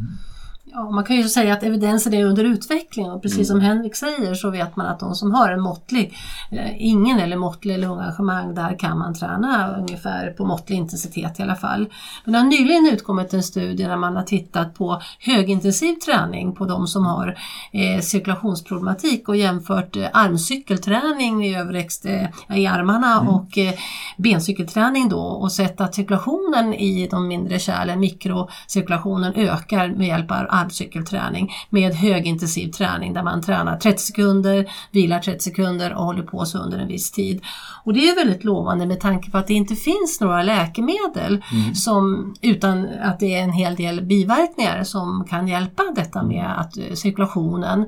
Ja, 0.72 0.90
man 0.90 1.04
kan 1.04 1.16
ju 1.16 1.28
säga 1.28 1.52
att 1.52 1.62
evidensen 1.62 2.14
är 2.14 2.24
under 2.24 2.44
utveckling 2.44 3.10
och 3.10 3.22
precis 3.22 3.50
mm. 3.50 3.60
som 3.60 3.60
Henrik 3.60 3.96
säger 3.96 4.34
så 4.34 4.50
vet 4.50 4.76
man 4.76 4.86
att 4.86 5.00
de 5.00 5.14
som 5.14 5.32
har 5.32 5.50
en 5.50 5.60
måttlig, 5.60 6.14
eh, 6.50 6.82
ingen 6.82 7.18
eller 7.18 7.36
måttlig 7.36 7.78
lungengagemang, 7.78 8.54
där 8.54 8.78
kan 8.78 8.98
man 8.98 9.14
träna 9.14 9.76
ungefär 9.78 10.30
på 10.30 10.44
måttlig 10.44 10.76
intensitet 10.76 11.40
i 11.40 11.42
alla 11.42 11.56
fall. 11.56 11.86
Men 12.24 12.32
det 12.32 12.38
har 12.38 12.46
nyligen 12.46 12.86
utkommit 12.92 13.34
en 13.34 13.42
studie 13.42 13.84
där 13.84 13.96
man 13.96 14.16
har 14.16 14.22
tittat 14.22 14.74
på 14.74 15.02
högintensiv 15.20 15.94
träning 15.94 16.54
på 16.54 16.64
de 16.64 16.86
som 16.86 17.06
har 17.06 17.38
eh, 17.72 18.00
cirkulationsproblematik 18.00 19.28
och 19.28 19.36
jämfört 19.36 19.96
eh, 19.96 20.08
armcykelträning 20.12 21.46
i 21.46 21.56
överväxt 21.56 22.06
eh, 22.06 22.58
i 22.58 22.66
armarna 22.66 23.20
mm. 23.20 23.28
och 23.28 23.58
eh, 23.58 23.74
bencykelträning 24.16 25.08
då 25.08 25.20
och 25.20 25.52
sett 25.52 25.80
att 25.80 25.94
cirkulationen 25.94 26.74
i 26.74 27.08
de 27.10 27.28
mindre 27.28 27.58
kärlen, 27.58 28.00
mikrocirkulationen, 28.00 29.34
ökar 29.34 29.88
med 29.88 30.06
hjälp 30.06 30.30
av 30.30 30.57
armcykelträning 30.58 31.52
med 31.70 31.94
högintensiv 31.94 32.70
träning 32.70 33.12
där 33.12 33.22
man 33.22 33.42
tränar 33.42 33.76
30 33.76 34.02
sekunder, 34.02 34.70
vilar 34.90 35.18
30 35.18 35.44
sekunder 35.44 35.94
och 35.94 36.04
håller 36.04 36.22
på 36.22 36.44
så 36.44 36.58
under 36.58 36.78
en 36.78 36.88
viss 36.88 37.10
tid. 37.10 37.40
Och 37.84 37.94
det 37.94 38.08
är 38.08 38.14
väldigt 38.14 38.44
lovande 38.44 38.86
med 38.86 39.00
tanke 39.00 39.30
på 39.30 39.38
att 39.38 39.46
det 39.46 39.54
inte 39.54 39.74
finns 39.74 40.20
några 40.20 40.42
läkemedel 40.42 41.44
mm. 41.52 41.74
som, 41.74 42.34
utan 42.42 42.88
att 43.02 43.20
det 43.20 43.34
är 43.34 43.42
en 43.42 43.52
hel 43.52 43.76
del 43.76 44.00
biverkningar 44.00 44.84
som 44.84 45.24
kan 45.30 45.48
hjälpa 45.48 45.82
detta 45.94 46.22
med 46.22 46.60
att 46.60 46.76
eh, 46.76 46.94
cirkulationen 46.94 47.86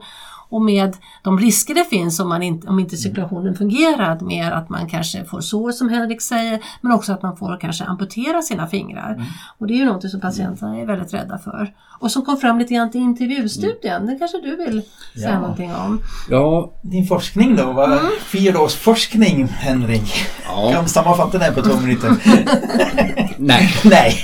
och 0.51 0.63
med 0.63 0.97
de 1.23 1.39
risker 1.39 1.75
det 1.75 1.85
finns 1.85 2.21
om, 2.21 2.29
man 2.29 2.43
inte, 2.43 2.69
om 2.69 2.79
inte 2.79 2.97
cirkulationen 2.97 3.55
fungerar 3.55 4.21
med 4.21 4.53
att 4.53 4.69
man 4.69 4.89
kanske 4.89 5.25
får 5.25 5.41
sår 5.41 5.73
som 5.73 5.89
Henrik 5.89 6.23
säger 6.23 6.61
men 6.81 6.93
också 6.93 7.13
att 7.13 7.23
man 7.23 7.37
får 7.37 7.61
kanske 7.61 7.85
amputera 7.85 8.43
sina 8.43 8.67
fingrar. 8.67 9.15
Mm. 9.15 9.27
Och 9.59 9.67
det 9.67 9.75
är 9.75 9.79
ju 9.79 9.85
något 9.85 10.11
som 10.11 10.21
patienterna 10.21 10.79
är 10.79 10.87
väldigt 10.87 11.15
rädda 11.15 11.39
för. 11.39 11.73
Och 12.01 12.11
som 12.11 12.25
kom 12.25 12.37
fram 12.37 12.59
lite 12.59 12.75
grann 12.75 12.91
till 12.91 13.01
intervjustudien, 13.01 13.97
mm. 13.97 14.07
det 14.07 14.19
kanske 14.19 14.41
du 14.41 14.57
vill 14.57 14.83
säga 15.15 15.31
ja. 15.31 15.41
någonting 15.41 15.75
om? 15.75 16.01
Ja, 16.31 16.73
din 16.83 17.07
forskning 17.07 17.57
då, 17.57 17.73
var 17.73 17.87
mm. 17.87 18.11
fyra 18.21 18.61
års 18.61 18.75
forskning 18.75 19.47
Henrik. 19.47 20.27
Ja. 20.47 20.73
Kan 20.73 20.85
du 20.85 20.91
sammanfatta 20.91 21.39
det 21.39 21.53
på 21.53 21.63
två 21.63 21.81
minuter? 21.81 22.11
Nej. 23.39 23.71
Nej. 23.85 24.15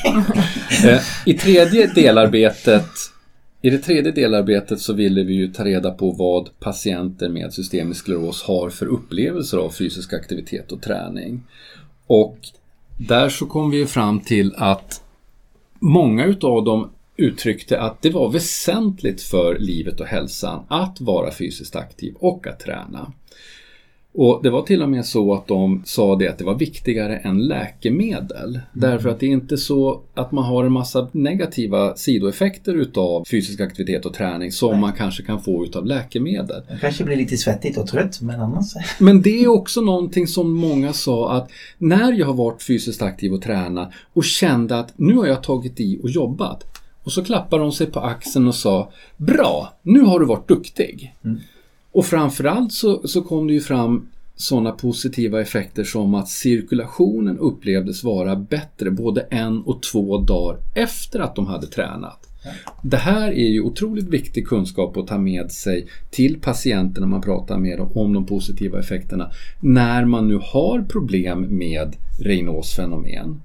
Eh, 0.84 1.00
I 1.24 1.34
tredje 1.34 1.86
delarbetet 1.86 3.15
i 3.66 3.70
det 3.70 3.78
tredje 3.78 4.12
delarbetet 4.12 4.80
så 4.80 4.92
ville 4.92 5.22
vi 5.22 5.34
ju 5.34 5.48
ta 5.52 5.64
reda 5.64 5.90
på 5.90 6.10
vad 6.10 6.58
patienter 6.58 7.28
med 7.28 7.52
systemisk 7.52 8.00
skleros 8.00 8.42
har 8.42 8.70
för 8.70 8.86
upplevelser 8.86 9.58
av 9.58 9.70
fysisk 9.70 10.12
aktivitet 10.12 10.72
och 10.72 10.82
träning. 10.82 11.42
Och 12.06 12.38
där 12.96 13.28
så 13.28 13.46
kom 13.46 13.70
vi 13.70 13.86
fram 13.86 14.20
till 14.20 14.54
att 14.56 15.02
många 15.78 16.24
utav 16.24 16.64
dem 16.64 16.90
uttryckte 17.16 17.80
att 17.80 18.02
det 18.02 18.10
var 18.10 18.30
väsentligt 18.30 19.22
för 19.22 19.58
livet 19.58 20.00
och 20.00 20.06
hälsan 20.06 20.64
att 20.68 21.00
vara 21.00 21.30
fysiskt 21.30 21.76
aktiv 21.76 22.14
och 22.18 22.46
att 22.46 22.60
träna. 22.60 23.12
Och 24.18 24.40
det 24.42 24.50
var 24.50 24.62
till 24.62 24.82
och 24.82 24.88
med 24.88 25.06
så 25.06 25.34
att 25.34 25.46
de 25.46 25.82
sa 25.84 26.16
det 26.16 26.28
att 26.28 26.38
det 26.38 26.44
var 26.44 26.54
viktigare 26.54 27.16
än 27.16 27.46
läkemedel. 27.46 28.48
Mm. 28.48 28.60
Därför 28.72 29.08
att 29.08 29.20
det 29.20 29.26
är 29.26 29.30
inte 29.30 29.56
så 29.56 30.00
att 30.14 30.32
man 30.32 30.44
har 30.44 30.64
en 30.64 30.72
massa 30.72 31.08
negativa 31.12 31.96
sidoeffekter 31.96 32.74
utav 32.74 33.24
fysisk 33.24 33.60
aktivitet 33.60 34.06
och 34.06 34.14
träning 34.14 34.52
som 34.52 34.70
Nej. 34.70 34.80
man 34.80 34.92
kanske 34.92 35.22
kan 35.22 35.42
få 35.42 35.64
utav 35.64 35.86
läkemedel. 35.86 36.62
Det 36.68 36.78
kanske 36.80 37.04
blir 37.04 37.16
lite 37.16 37.36
svettigt 37.36 37.78
och 37.78 37.86
trött 37.86 38.20
men 38.20 38.40
annars... 38.40 38.74
Men 39.00 39.22
det 39.22 39.44
är 39.44 39.48
också 39.48 39.80
någonting 39.80 40.26
som 40.26 40.52
många 40.52 40.92
sa 40.92 41.32
att 41.32 41.50
när 41.78 42.12
jag 42.12 42.26
har 42.26 42.34
varit 42.34 42.62
fysiskt 42.62 43.02
aktiv 43.02 43.32
och 43.32 43.42
tränat 43.42 43.90
och 44.12 44.24
kände 44.24 44.78
att 44.78 44.92
nu 44.96 45.14
har 45.14 45.26
jag 45.26 45.42
tagit 45.42 45.80
i 45.80 46.00
och 46.02 46.10
jobbat. 46.10 46.64
Och 47.04 47.12
så 47.12 47.24
klappade 47.24 47.62
de 47.62 47.72
sig 47.72 47.86
på 47.86 48.00
axeln 48.00 48.48
och 48.48 48.54
sa 48.54 48.92
Bra, 49.16 49.78
nu 49.82 50.00
har 50.00 50.20
du 50.20 50.26
varit 50.26 50.48
duktig. 50.48 51.14
Mm. 51.24 51.38
Och 51.96 52.06
framförallt 52.06 52.72
så, 52.72 53.08
så 53.08 53.22
kom 53.22 53.46
det 53.46 53.52
ju 53.52 53.60
fram 53.60 54.08
sådana 54.34 54.72
positiva 54.72 55.40
effekter 55.40 55.84
som 55.84 56.14
att 56.14 56.28
cirkulationen 56.28 57.38
upplevdes 57.38 58.04
vara 58.04 58.36
bättre 58.36 58.90
både 58.90 59.20
en 59.20 59.62
och 59.62 59.82
två 59.82 60.18
dagar 60.18 60.58
efter 60.74 61.20
att 61.20 61.36
de 61.36 61.46
hade 61.46 61.66
tränat. 61.66 62.28
Det 62.82 62.96
här 62.96 63.32
är 63.32 63.48
ju 63.48 63.60
otroligt 63.60 64.08
viktig 64.08 64.46
kunskap 64.46 64.96
att 64.96 65.06
ta 65.06 65.18
med 65.18 65.52
sig 65.52 65.86
till 66.10 66.40
patienten 66.40 67.00
när 67.00 67.08
man 67.08 67.22
pratar 67.22 67.58
med 67.58 67.78
dem 67.78 67.90
om 67.94 68.12
de 68.12 68.26
positiva 68.26 68.78
effekterna 68.78 69.30
när 69.60 70.04
man 70.04 70.28
nu 70.28 70.40
har 70.42 70.82
problem 70.88 71.58
med 71.58 71.96
Raynaud's 72.20 72.76
fenomen. 72.76 73.42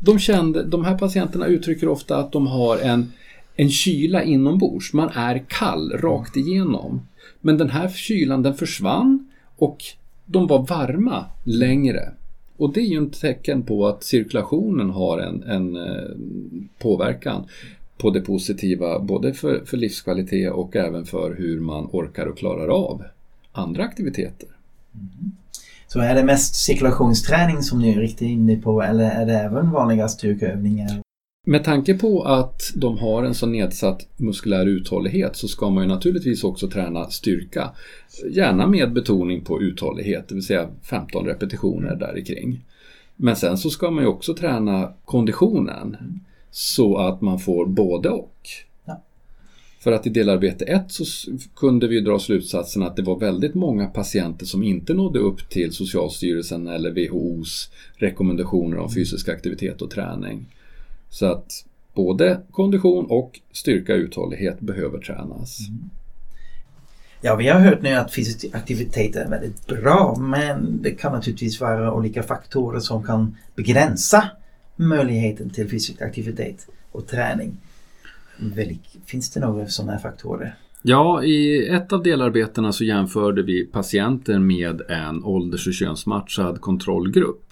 De, 0.00 0.18
kände, 0.18 0.64
de 0.64 0.84
här 0.84 0.98
patienterna 0.98 1.46
uttrycker 1.46 1.88
ofta 1.88 2.16
att 2.16 2.32
de 2.32 2.46
har 2.46 2.78
en, 2.78 3.12
en 3.56 3.70
kyla 3.70 4.22
inombords. 4.22 4.92
Man 4.92 5.08
är 5.08 5.44
kall 5.48 5.92
rakt 5.92 6.36
igenom. 6.36 7.00
Men 7.40 7.58
den 7.58 7.70
här 7.70 7.88
kylan 7.88 8.42
den 8.42 8.54
försvann 8.54 9.30
och 9.56 9.78
de 10.24 10.46
var 10.46 10.66
varma 10.66 11.24
längre. 11.44 12.12
Och 12.56 12.72
det 12.72 12.80
är 12.80 12.84
ju 12.84 13.06
ett 13.06 13.20
tecken 13.20 13.62
på 13.62 13.86
att 13.86 14.04
cirkulationen 14.04 14.90
har 14.90 15.18
en, 15.18 15.42
en 15.42 15.76
eh, 15.76 16.10
påverkan 16.78 17.44
på 17.98 18.10
det 18.10 18.20
positiva 18.20 18.98
både 18.98 19.34
för, 19.34 19.64
för 19.64 19.76
livskvalitet 19.76 20.52
och 20.52 20.76
även 20.76 21.04
för 21.06 21.34
hur 21.34 21.60
man 21.60 21.88
orkar 21.92 22.26
och 22.26 22.38
klarar 22.38 22.68
av 22.68 23.02
andra 23.52 23.84
aktiviteter. 23.84 24.48
Mm. 24.94 25.32
Så 25.86 26.00
är 26.00 26.14
det 26.14 26.24
mest 26.24 26.54
cirkulationsträning 26.54 27.62
som 27.62 27.78
ni 27.78 27.92
är 27.92 28.00
riktigt 28.00 28.28
inne 28.28 28.56
på 28.56 28.82
eller 28.82 29.10
är 29.10 29.26
det 29.26 29.38
även 29.38 29.70
vanliga 29.70 30.08
styrkeövningar? 30.08 31.02
Med 31.46 31.64
tanke 31.64 31.94
på 31.94 32.22
att 32.22 32.72
de 32.74 32.98
har 32.98 33.22
en 33.24 33.34
så 33.34 33.46
nedsatt 33.46 34.08
muskulär 34.16 34.66
uthållighet 34.66 35.36
så 35.36 35.48
ska 35.48 35.70
man 35.70 35.84
ju 35.84 35.88
naturligtvis 35.88 36.44
också 36.44 36.68
träna 36.68 37.10
styrka. 37.10 37.70
Gärna 38.30 38.66
med 38.66 38.92
betoning 38.92 39.44
på 39.44 39.62
uthållighet, 39.62 40.28
det 40.28 40.34
vill 40.34 40.44
säga 40.44 40.68
15 40.82 41.26
repetitioner 41.26 41.96
där 41.96 42.24
kring. 42.24 42.64
Men 43.16 43.36
sen 43.36 43.58
så 43.58 43.70
ska 43.70 43.90
man 43.90 44.04
ju 44.04 44.10
också 44.10 44.34
träna 44.34 44.92
konditionen 45.04 45.96
så 46.50 46.96
att 46.96 47.20
man 47.20 47.38
får 47.38 47.66
både 47.66 48.08
och. 48.08 48.48
För 49.80 49.92
att 49.92 50.06
i 50.06 50.10
delarbete 50.10 50.64
1 50.64 50.92
så 50.92 51.04
kunde 51.56 51.88
vi 51.88 52.00
dra 52.00 52.18
slutsatsen 52.18 52.82
att 52.82 52.96
det 52.96 53.02
var 53.02 53.18
väldigt 53.18 53.54
många 53.54 53.86
patienter 53.86 54.46
som 54.46 54.62
inte 54.62 54.94
nådde 54.94 55.18
upp 55.18 55.48
till 55.48 55.72
Socialstyrelsen 55.72 56.66
eller 56.66 56.90
WHOs 56.90 57.70
rekommendationer 57.96 58.78
om 58.78 58.90
fysisk 58.90 59.28
aktivitet 59.28 59.82
och 59.82 59.90
träning. 59.90 60.46
Så 61.10 61.26
att 61.26 61.64
både 61.94 62.40
kondition 62.50 63.06
och 63.06 63.40
styrka 63.52 63.92
och 63.92 63.98
uthållighet 63.98 64.60
behöver 64.60 64.98
tränas. 64.98 65.68
Mm. 65.68 65.90
Ja, 67.22 67.36
vi 67.36 67.48
har 67.48 67.60
hört 67.60 67.82
nu 67.82 67.94
att 67.94 68.14
fysisk 68.14 68.54
aktivitet 68.54 69.16
är 69.16 69.28
väldigt 69.28 69.66
bra 69.66 70.16
men 70.18 70.82
det 70.82 70.90
kan 70.90 71.12
naturligtvis 71.12 71.60
vara 71.60 71.92
olika 71.92 72.22
faktorer 72.22 72.80
som 72.80 73.04
kan 73.04 73.36
begränsa 73.54 74.30
möjligheten 74.76 75.50
till 75.50 75.70
fysisk 75.70 76.02
aktivitet 76.02 76.66
och 76.92 77.06
träning. 77.06 77.56
Finns 79.06 79.30
det 79.30 79.40
några 79.40 79.66
sådana 79.66 79.98
faktorer? 79.98 80.54
Ja, 80.82 81.22
i 81.24 81.68
ett 81.68 81.92
av 81.92 82.02
delarbetena 82.02 82.72
så 82.72 82.84
jämförde 82.84 83.42
vi 83.42 83.66
patienter 83.66 84.38
med 84.38 84.80
en 84.88 85.24
ålders 85.24 85.66
och 85.66 85.74
könsmatchad 85.74 86.60
kontrollgrupp. 86.60 87.49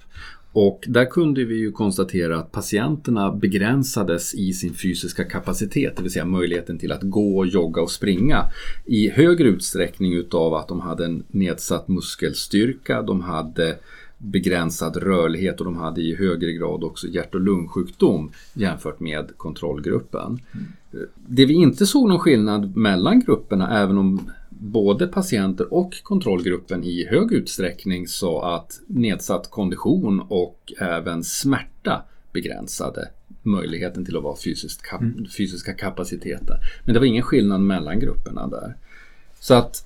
Och 0.61 0.85
där 0.89 1.05
kunde 1.05 1.45
vi 1.45 1.59
ju 1.59 1.73
konstatera 1.73 2.39
att 2.39 2.53
patienterna 2.53 3.33
begränsades 3.33 4.35
i 4.35 4.53
sin 4.53 4.75
fysiska 4.75 5.25
kapacitet, 5.25 5.97
det 5.97 6.03
vill 6.03 6.13
säga 6.13 6.25
möjligheten 6.25 6.79
till 6.79 6.93
att 6.93 7.03
gå, 7.03 7.47
jogga 7.47 7.83
och 7.83 7.91
springa 7.91 8.45
i 8.85 9.11
högre 9.11 9.49
utsträckning 9.49 10.13
utav 10.13 10.55
att 10.55 10.69
de 10.69 10.81
hade 10.81 11.05
en 11.05 11.25
nedsatt 11.29 11.89
muskelstyrka, 11.89 13.03
de 13.03 13.21
hade 13.21 13.79
begränsad 14.19 14.97
rörlighet 14.97 15.59
och 15.59 15.65
de 15.65 15.77
hade 15.77 16.01
i 16.01 16.15
högre 16.15 16.53
grad 16.53 16.85
också 16.85 17.07
hjärt 17.07 17.35
och 17.35 17.41
lungsjukdom 17.41 18.31
jämfört 18.55 19.01
med 19.01 19.37
kontrollgruppen. 19.37 20.41
Mm. 20.53 20.67
Det 21.27 21.47
vi 21.47 21.55
inte 21.55 21.87
såg 21.87 22.09
någon 22.09 22.19
skillnad 22.19 22.77
mellan 22.77 23.21
grupperna 23.21 23.83
även 23.83 23.99
om 23.99 24.31
både 24.61 25.07
patienter 25.07 25.75
och 25.75 26.03
kontrollgruppen 26.03 26.85
i 26.85 27.07
hög 27.07 27.33
utsträckning 27.33 28.09
sa 28.09 28.57
att 28.57 28.81
nedsatt 28.87 29.51
kondition 29.51 30.21
och 30.29 30.73
även 30.79 31.25
smärta 31.25 32.03
begränsade 32.33 33.09
möjligheten 33.43 34.05
till 34.05 34.17
att 34.17 34.23
vara 34.23 34.37
fysiskt 34.37 34.83
kap 34.83 35.01
mm. 35.01 35.27
fysiska 35.37 35.73
kapaciteter. 35.73 36.59
Men 36.85 36.95
det 36.95 37.01
var 37.01 37.07
ingen 37.07 37.23
skillnad 37.23 37.61
mellan 37.61 38.01
grupperna 38.01 38.47
där. 38.47 38.77
Så 39.41 39.55
att 39.55 39.85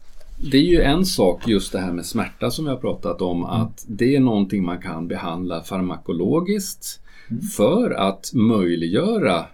det 0.51 0.57
är 0.57 0.63
ju 0.63 0.81
en 0.81 1.07
sak 1.07 1.49
just 1.49 1.73
det 1.73 1.79
här 1.79 1.93
med 1.93 2.07
smärta 2.07 2.51
som 2.51 2.65
vi 2.65 2.71
har 2.71 2.79
pratat 2.79 3.23
om 3.23 3.39
mm. 3.39 3.51
att 3.51 3.85
det 3.89 4.17
är 4.17 4.21
någonting 4.21 4.65
man 4.65 4.79
kan 4.79 5.09
behandla 5.09 5.63
farmakologiskt 5.63 7.01
mm. 7.31 7.43
för 7.43 7.91
att 7.91 8.31
möjliggöra 8.35 9.47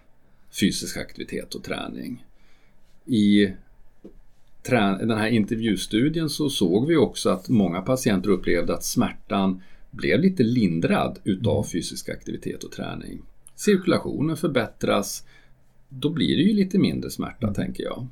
fysisk 0.60 0.96
aktivitet 0.96 1.54
och 1.54 1.64
träning. 1.64 2.24
I 3.06 3.52
den 4.76 5.18
här 5.18 5.28
intervjustudien 5.28 6.28
så 6.28 6.50
såg 6.50 6.86
vi 6.86 6.96
också 6.96 7.30
att 7.30 7.48
många 7.48 7.80
patienter 7.80 8.30
upplevde 8.30 8.74
att 8.74 8.84
smärtan 8.84 9.62
blev 9.90 10.20
lite 10.20 10.42
lindrad 10.42 11.18
utav 11.24 11.56
mm. 11.56 11.64
fysisk 11.64 12.08
aktivitet 12.08 12.64
och 12.64 12.72
träning. 12.72 13.22
Cirkulationen 13.54 14.36
förbättras, 14.36 15.24
då 15.88 16.10
blir 16.10 16.36
det 16.36 16.42
ju 16.42 16.52
lite 16.52 16.78
mindre 16.78 17.10
smärta 17.10 17.46
mm. 17.46 17.54
tänker 17.54 17.84
jag. 17.84 18.06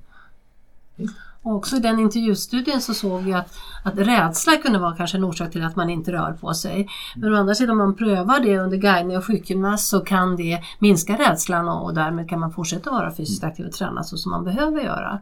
Och 1.42 1.54
också 1.54 1.76
i 1.76 1.78
den 1.78 1.98
intervjustudien 1.98 2.80
så 2.80 2.94
såg 2.94 3.22
vi 3.22 3.32
att, 3.32 3.54
att 3.84 3.98
rädsla 3.98 4.56
kunde 4.56 4.78
vara 4.78 4.96
kanske 4.96 5.16
en 5.16 5.24
orsak 5.24 5.52
till 5.52 5.64
att 5.64 5.76
man 5.76 5.90
inte 5.90 6.12
rör 6.12 6.32
på 6.32 6.54
sig. 6.54 6.88
Men 7.16 7.32
å 7.32 7.36
andra 7.36 7.54
sidan 7.54 7.70
om 7.70 7.78
man 7.78 7.96
prövar 7.96 8.40
det 8.40 8.58
under 8.58 8.76
guidning 8.76 9.16
och 9.16 9.24
sjukgymnast 9.24 9.88
så 9.88 10.00
kan 10.00 10.36
det 10.36 10.60
minska 10.78 11.18
rädslan 11.18 11.68
och, 11.68 11.84
och 11.84 11.94
därmed 11.94 12.28
kan 12.28 12.40
man 12.40 12.52
fortsätta 12.52 12.90
vara 12.90 13.14
fysiskt 13.14 13.44
aktiv 13.44 13.66
och 13.66 13.72
träna 13.72 14.02
så 14.02 14.16
som 14.16 14.30
man 14.30 14.44
behöver 14.44 14.80
göra. 14.80 15.20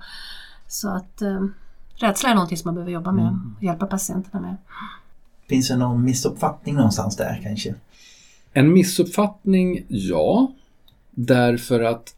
Så 0.68 0.88
att 0.88 1.22
eh, 1.22 1.44
rädsla 1.96 2.28
är 2.30 2.34
någonting 2.34 2.58
som 2.58 2.68
man 2.68 2.74
behöver 2.74 2.92
jobba 2.92 3.12
med 3.12 3.28
mm. 3.28 3.54
och 3.56 3.64
hjälpa 3.64 3.86
patienterna 3.86 4.40
med. 4.40 4.56
Finns 5.48 5.68
det 5.68 5.76
någon 5.76 6.04
missuppfattning 6.04 6.74
någonstans 6.74 7.16
där 7.16 7.40
kanske? 7.42 7.74
En 8.52 8.72
missuppfattning, 8.72 9.84
ja. 9.88 10.52
Därför 11.10 11.80
att 11.80 12.14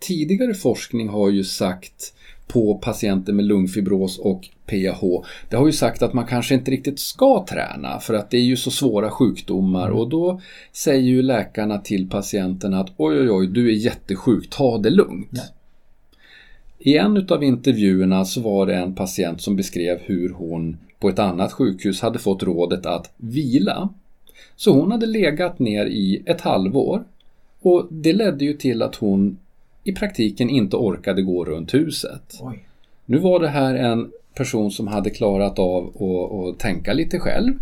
tidigare 0.00 0.54
forskning 0.54 1.08
har 1.08 1.30
ju 1.30 1.44
sagt 1.44 2.14
på 2.46 2.78
patienter 2.78 3.32
med 3.32 3.44
lungfibros 3.44 4.18
och 4.18 4.48
PAH. 4.66 5.24
Det 5.48 5.56
har 5.56 5.66
ju 5.66 5.72
sagt 5.72 6.02
att 6.02 6.12
man 6.12 6.26
kanske 6.26 6.54
inte 6.54 6.70
riktigt 6.70 7.00
ska 7.00 7.46
träna 7.48 8.00
för 8.00 8.14
att 8.14 8.30
det 8.30 8.36
är 8.36 8.42
ju 8.42 8.56
så 8.56 8.70
svåra 8.70 9.10
sjukdomar 9.10 9.88
och 9.88 10.08
då 10.08 10.40
säger 10.72 11.02
ju 11.02 11.22
läkarna 11.22 11.78
till 11.78 12.10
patienterna 12.10 12.80
att 12.80 12.92
oj 12.96 13.20
oj 13.20 13.30
oj, 13.30 13.46
du 13.46 13.68
är 13.68 13.74
jättesjuk, 13.74 14.50
ta 14.50 14.78
det 14.78 14.90
lugnt. 14.90 15.28
Ja. 15.30 15.42
I 16.84 16.96
en 16.96 17.26
av 17.30 17.44
intervjuerna 17.44 18.24
så 18.24 18.40
var 18.40 18.66
det 18.66 18.74
en 18.74 18.94
patient 18.94 19.40
som 19.40 19.56
beskrev 19.56 19.98
hur 20.00 20.28
hon 20.32 20.76
på 20.98 21.08
ett 21.08 21.18
annat 21.18 21.52
sjukhus 21.52 22.00
hade 22.00 22.18
fått 22.18 22.42
rådet 22.42 22.86
att 22.86 23.10
vila. 23.16 23.88
Så 24.56 24.72
hon 24.72 24.92
hade 24.92 25.06
legat 25.06 25.58
ner 25.58 25.86
i 25.86 26.22
ett 26.26 26.40
halvår 26.40 27.04
och 27.60 27.86
det 27.90 28.12
ledde 28.12 28.44
ju 28.44 28.52
till 28.52 28.82
att 28.82 28.94
hon 28.94 29.38
i 29.84 29.92
praktiken 29.92 30.50
inte 30.50 30.76
orkade 30.76 31.22
gå 31.22 31.44
runt 31.44 31.74
huset. 31.74 32.38
Oj. 32.40 32.64
Nu 33.06 33.18
var 33.18 33.40
det 33.40 33.48
här 33.48 33.74
en 33.74 34.10
person 34.34 34.70
som 34.70 34.86
hade 34.86 35.10
klarat 35.10 35.58
av 35.58 36.02
att, 36.02 36.58
tänka 36.58 36.92
lite 36.92 37.18
själv 37.18 37.54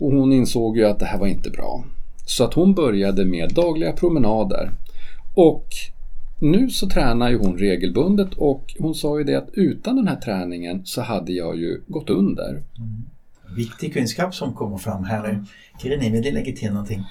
och 0.00 0.12
hon 0.12 0.32
insåg 0.32 0.76
ju 0.76 0.84
att 0.84 0.98
det 0.98 1.06
här 1.06 1.18
var 1.18 1.26
inte 1.26 1.50
bra. 1.50 1.84
Så 2.26 2.44
att 2.44 2.54
hon 2.54 2.74
började 2.74 3.24
med 3.24 3.50
dagliga 3.54 3.92
promenader 3.92 4.70
och 5.34 5.66
nu 6.42 6.70
så 6.70 6.88
tränar 6.88 7.30
ju 7.30 7.38
hon 7.38 7.58
regelbundet 7.58 8.34
och 8.34 8.74
hon 8.78 8.94
sa 8.94 9.18
ju 9.18 9.24
det 9.24 9.34
att 9.34 9.48
utan 9.52 9.96
den 9.96 10.08
här 10.08 10.16
träningen 10.16 10.86
så 10.86 11.02
hade 11.02 11.32
jag 11.32 11.56
ju 11.56 11.80
gått 11.86 12.10
under. 12.10 12.50
Mm. 12.50 13.02
Viktig 13.56 13.92
kunskap 13.92 14.34
som 14.34 14.54
kommer 14.54 14.78
fram 14.78 15.04
här. 15.04 15.44
Kirini, 15.82 16.10
vill 16.10 16.22
du 16.22 16.30
lägga 16.30 16.52
till 16.52 16.70
någonting? 16.70 17.04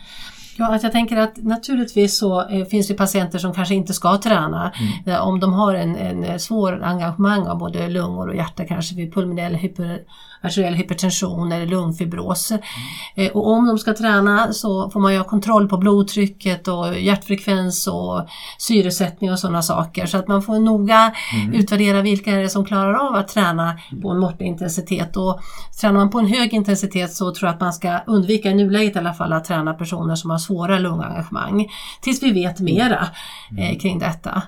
Ja, 0.58 0.76
att 0.76 0.84
jag 0.84 0.92
tänker 0.92 1.18
att 1.18 1.38
naturligtvis 1.38 2.18
så 2.18 2.50
eh, 2.50 2.66
finns 2.66 2.88
det 2.88 2.94
patienter 2.94 3.40
som 3.40 3.54
kanske 3.54 3.76
inte 3.76 3.94
ska 3.94 4.18
träna. 4.18 4.72
Mm. 4.72 5.16
Eh, 5.16 5.28
om 5.28 5.40
de 5.40 5.54
har 5.54 5.74
en, 5.74 5.96
en 5.96 6.40
svår 6.40 6.84
engagemang 6.84 7.48
av 7.48 7.58
både 7.58 7.90
lungor 7.90 8.30
och 8.30 8.36
hjärta 8.36 8.66
kanske 8.66 8.96
vid 8.96 9.14
pulmonell 9.14 9.56
hyper, 9.56 10.02
arteriell 10.44 10.74
hypertension 10.74 11.52
eller 11.52 11.66
lungfibros. 11.66 12.52
Mm. 12.52 13.32
Och 13.34 13.48
om 13.48 13.68
de 13.68 13.78
ska 13.78 13.94
träna 13.94 14.54
så 14.54 14.90
får 14.90 15.00
man 15.00 15.14
ju 15.14 15.18
ha 15.18 15.26
kontroll 15.26 15.70
på 15.70 15.78
blodtrycket 15.78 16.68
och 16.68 17.00
hjärtfrekvens 17.00 17.88
och 17.88 18.28
syresättning 18.58 19.32
och 19.32 19.40
sådana 19.40 19.62
saker. 19.62 20.06
Så 20.06 20.18
att 20.18 20.28
man 20.28 20.42
får 20.42 20.60
noga 20.60 21.14
mm. 21.34 21.54
utvärdera 21.54 22.02
vilka 22.02 22.32
är 22.32 22.42
det 22.42 22.50
som 22.50 22.66
klarar 22.66 22.94
av 22.94 23.16
att 23.16 23.28
träna 23.28 23.80
på 24.02 24.10
en 24.10 24.20
måttlig 24.20 24.48
intensitet. 24.48 25.18
Och 25.18 25.40
tränar 25.82 26.00
man 26.00 26.10
på 26.10 26.20
en 26.20 26.28
hög 26.28 26.54
intensitet 26.54 27.14
så 27.14 27.34
tror 27.34 27.48
jag 27.48 27.54
att 27.54 27.62
man 27.62 27.74
ska 27.74 28.00
undvika 28.08 28.50
i 28.50 28.54
nuläget 28.54 28.96
i 28.96 29.00
alla 29.00 29.14
fall 29.14 29.34
att 29.34 29.46
träna 29.46 29.74
personer 29.74 30.16
som 30.16 30.30
har 30.30 30.38
svåra 30.38 30.80
lungengagemang. 30.80 31.68
Tills 32.02 32.24
vi 32.24 32.32
vet 32.32 32.60
mera 32.60 33.08
mm. 33.52 33.80
kring 33.80 34.00
detta. 34.00 34.44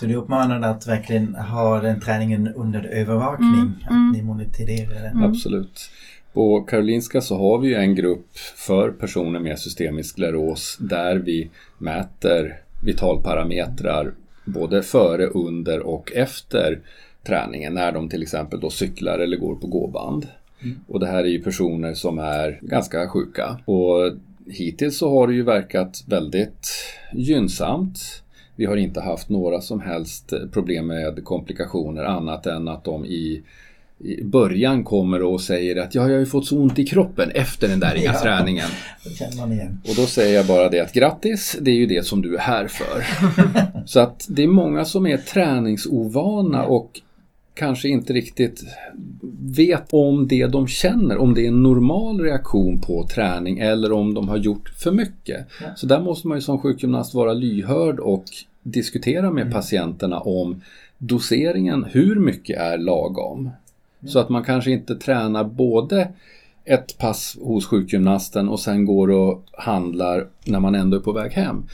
Så 0.00 0.06
du 0.06 0.14
uppmanar 0.14 0.70
att 0.70 0.86
verkligen 0.86 1.34
ha 1.34 1.80
den 1.80 2.00
träningen 2.00 2.48
under 2.48 2.84
övervakning, 2.84 3.60
mm, 3.60 3.74
att 3.84 3.90
mm. 3.90 4.12
ni 4.12 4.22
monitorerar 4.22 5.02
den? 5.02 5.12
Mm. 5.12 5.30
Absolut. 5.30 5.90
På 6.32 6.60
Karolinska 6.60 7.20
så 7.20 7.38
har 7.38 7.58
vi 7.58 7.74
en 7.74 7.94
grupp 7.94 8.38
för 8.56 8.90
personer 8.90 9.40
med 9.40 9.58
systemisk 9.58 10.10
skleros 10.10 10.76
där 10.80 11.16
vi 11.16 11.50
mäter 11.78 12.60
vitalparametrar 12.84 14.12
både 14.44 14.82
före, 14.82 15.26
under 15.26 15.80
och 15.80 16.12
efter 16.12 16.80
träningen 17.26 17.74
när 17.74 17.92
de 17.92 18.08
till 18.08 18.22
exempel 18.22 18.60
då 18.60 18.70
cyklar 18.70 19.18
eller 19.18 19.36
går 19.36 19.54
på 19.54 19.66
gåband. 19.66 20.26
Mm. 20.62 20.76
Och 20.88 21.00
det 21.00 21.06
här 21.06 21.24
är 21.24 21.28
ju 21.28 21.42
personer 21.42 21.94
som 21.94 22.18
är 22.18 22.58
ganska 22.62 23.08
sjuka. 23.08 23.58
Och 23.64 24.12
hittills 24.46 24.98
så 24.98 25.10
har 25.10 25.26
det 25.26 25.34
ju 25.34 25.42
verkat 25.42 26.04
väldigt 26.06 26.68
gynnsamt. 27.12 28.22
Vi 28.58 28.64
har 28.64 28.76
inte 28.76 29.00
haft 29.00 29.28
några 29.28 29.60
som 29.60 29.80
helst 29.80 30.32
problem 30.52 30.86
med 30.86 31.24
komplikationer 31.24 32.04
annat 32.04 32.46
än 32.46 32.68
att 32.68 32.84
de 32.84 33.04
i 33.04 33.42
i 34.00 34.24
början 34.24 34.84
kommer 34.84 35.22
och 35.22 35.40
säger 35.40 35.76
att 35.76 35.94
ja, 35.94 36.02
jag 36.02 36.12
har 36.12 36.18
ju 36.18 36.26
fått 36.26 36.46
så 36.46 36.58
ont 36.58 36.78
i 36.78 36.84
kroppen 36.84 37.30
efter 37.30 37.68
den 37.68 37.80
där 37.80 37.94
inga 37.94 38.04
ja, 38.12 38.20
träningen. 38.22 38.68
Och 39.88 39.94
då 39.96 40.06
säger 40.06 40.36
jag 40.36 40.46
bara 40.46 40.68
det 40.68 40.80
att 40.80 40.92
grattis, 40.92 41.56
det 41.60 41.70
är 41.70 41.74
ju 41.74 41.86
det 41.86 42.06
som 42.06 42.22
du 42.22 42.34
är 42.34 42.40
här 42.40 42.66
för. 42.66 43.06
så 43.86 44.00
att 44.00 44.26
det 44.28 44.42
är 44.42 44.48
många 44.48 44.84
som 44.84 45.06
är 45.06 45.16
träningsovana 45.16 46.64
och 46.64 47.00
kanske 47.58 47.88
inte 47.88 48.12
riktigt 48.12 48.64
vet 49.40 49.92
om 49.92 50.28
det 50.28 50.46
de 50.46 50.66
känner, 50.66 51.18
om 51.18 51.34
det 51.34 51.44
är 51.44 51.48
en 51.48 51.62
normal 51.62 52.20
reaktion 52.20 52.80
på 52.80 53.06
träning 53.06 53.58
eller 53.58 53.92
om 53.92 54.14
de 54.14 54.28
har 54.28 54.36
gjort 54.36 54.68
för 54.68 54.92
mycket. 54.92 55.46
Ja. 55.62 55.66
Så 55.76 55.86
där 55.86 56.00
måste 56.00 56.28
man 56.28 56.36
ju 56.38 56.42
som 56.42 56.58
sjukgymnast 56.58 57.14
vara 57.14 57.32
lyhörd 57.32 57.98
och 58.00 58.24
diskutera 58.62 59.30
med 59.30 59.42
mm. 59.42 59.52
patienterna 59.52 60.20
om 60.20 60.62
doseringen, 60.98 61.84
hur 61.90 62.16
mycket 62.16 62.58
är 62.58 62.78
lagom? 62.78 63.40
Mm. 63.40 64.10
Så 64.12 64.18
att 64.18 64.28
man 64.28 64.44
kanske 64.44 64.70
inte 64.70 64.96
tränar 64.96 65.44
både 65.44 66.08
ett 66.64 66.98
pass 66.98 67.38
hos 67.40 67.66
sjukgymnasten 67.66 68.48
och 68.48 68.60
sen 68.60 68.84
går 68.84 69.10
och 69.10 69.44
handlar 69.52 70.26
när 70.44 70.60
man 70.60 70.74
ändå 70.74 70.96
är 70.96 71.00
på 71.00 71.12
väg 71.12 71.32
hem. 71.32 71.66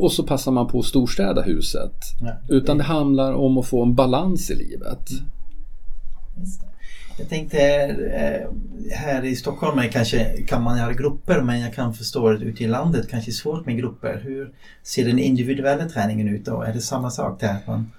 Och 0.00 0.12
så 0.12 0.22
passar 0.22 0.52
man 0.52 0.66
på 0.66 0.78
att 0.78 0.84
storstäda 0.84 1.42
huset. 1.42 1.92
Ja. 2.20 2.32
Utan 2.48 2.78
det 2.78 2.84
handlar 2.84 3.32
om 3.32 3.58
att 3.58 3.66
få 3.66 3.82
en 3.82 3.94
balans 3.94 4.50
i 4.50 4.54
livet. 4.54 5.10
Mm. 5.10 6.46
Jag 7.18 7.28
tänkte 7.28 7.58
eh, 7.58 8.48
här 8.96 9.24
i 9.24 9.36
Stockholm 9.36 9.80
kanske, 9.92 10.42
kan 10.46 10.62
man 10.62 10.78
göra 10.78 10.92
grupper 10.92 11.42
men 11.42 11.60
jag 11.60 11.74
kan 11.74 11.94
förstå 11.94 12.28
att 12.28 12.42
ute 12.42 12.64
i 12.64 12.66
landet 12.66 13.08
kanske 13.10 13.30
är 13.30 13.32
svårt 13.32 13.66
med 13.66 13.76
grupper. 13.76 14.20
Hur 14.24 14.52
ser 14.82 15.04
den 15.04 15.18
individuella 15.18 15.84
träningen 15.84 16.28
ut 16.28 16.44
då? 16.44 16.62
Är 16.62 16.72
det 16.72 16.80
samma 16.80 17.10
sak 17.10 17.40
där? 17.40 17.56
Man... 17.66 17.90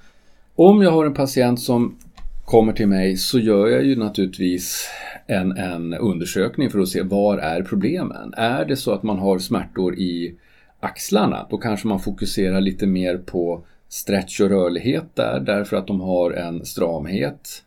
Om 0.55 0.81
jag 0.81 0.91
har 0.91 1.05
en 1.05 1.13
patient 1.13 1.59
som 1.59 1.97
kommer 2.45 2.73
till 2.73 2.87
mig 2.87 3.17
så 3.17 3.39
gör 3.39 3.67
jag 3.67 3.83
ju 3.83 3.95
naturligtvis 3.95 4.87
en, 5.27 5.51
en 5.51 5.93
undersökning 5.93 6.69
för 6.69 6.79
att 6.79 6.89
se 6.89 7.01
var 7.01 7.37
är 7.37 7.61
problemen. 7.61 8.33
Är 8.37 8.65
det 8.65 8.75
så 8.75 8.91
att 8.91 9.03
man 9.03 9.19
har 9.19 9.39
smärtor 9.39 9.95
i 9.95 10.35
axlarna 10.81 11.47
då 11.49 11.57
kanske 11.57 11.87
man 11.87 11.99
fokuserar 11.99 12.61
lite 12.61 12.87
mer 12.87 13.17
på 13.17 13.63
stretch 13.89 14.41
och 14.41 14.49
rörlighet 14.49 15.15
där 15.15 15.39
därför 15.39 15.77
att 15.77 15.87
de 15.87 16.01
har 16.01 16.31
en 16.31 16.65
stramhet 16.65 17.63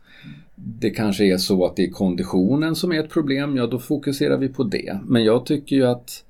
det 0.56 0.90
kanske 0.90 1.24
är 1.24 1.38
så 1.38 1.66
att 1.66 1.76
det 1.76 1.84
är 1.84 1.90
konditionen 1.90 2.76
som 2.76 2.92
är 2.92 3.00
ett 3.00 3.10
problem, 3.10 3.56
ja 3.56 3.66
då 3.66 3.78
fokuserar 3.78 4.36
vi 4.36 4.48
på 4.48 4.64
det. 4.64 4.98
Men 5.04 5.24
jag 5.24 5.46
tycker 5.46 5.76
ju 5.76 5.86
att 5.86 6.24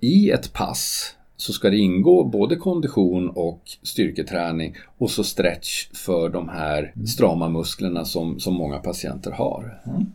i 0.00 0.30
ett 0.30 0.52
pass 0.52 1.14
så 1.36 1.52
ska 1.52 1.70
det 1.70 1.76
ingå 1.76 2.24
både 2.24 2.56
kondition 2.56 3.28
och 3.28 3.62
styrketräning 3.82 4.76
och 4.98 5.10
så 5.10 5.24
stretch 5.24 5.88
för 5.92 6.28
de 6.28 6.48
här 6.48 6.92
strama 7.06 7.48
musklerna 7.48 8.04
som, 8.04 8.40
som 8.40 8.54
många 8.54 8.78
patienter 8.78 9.30
har. 9.30 9.82
Mm. 9.86 10.06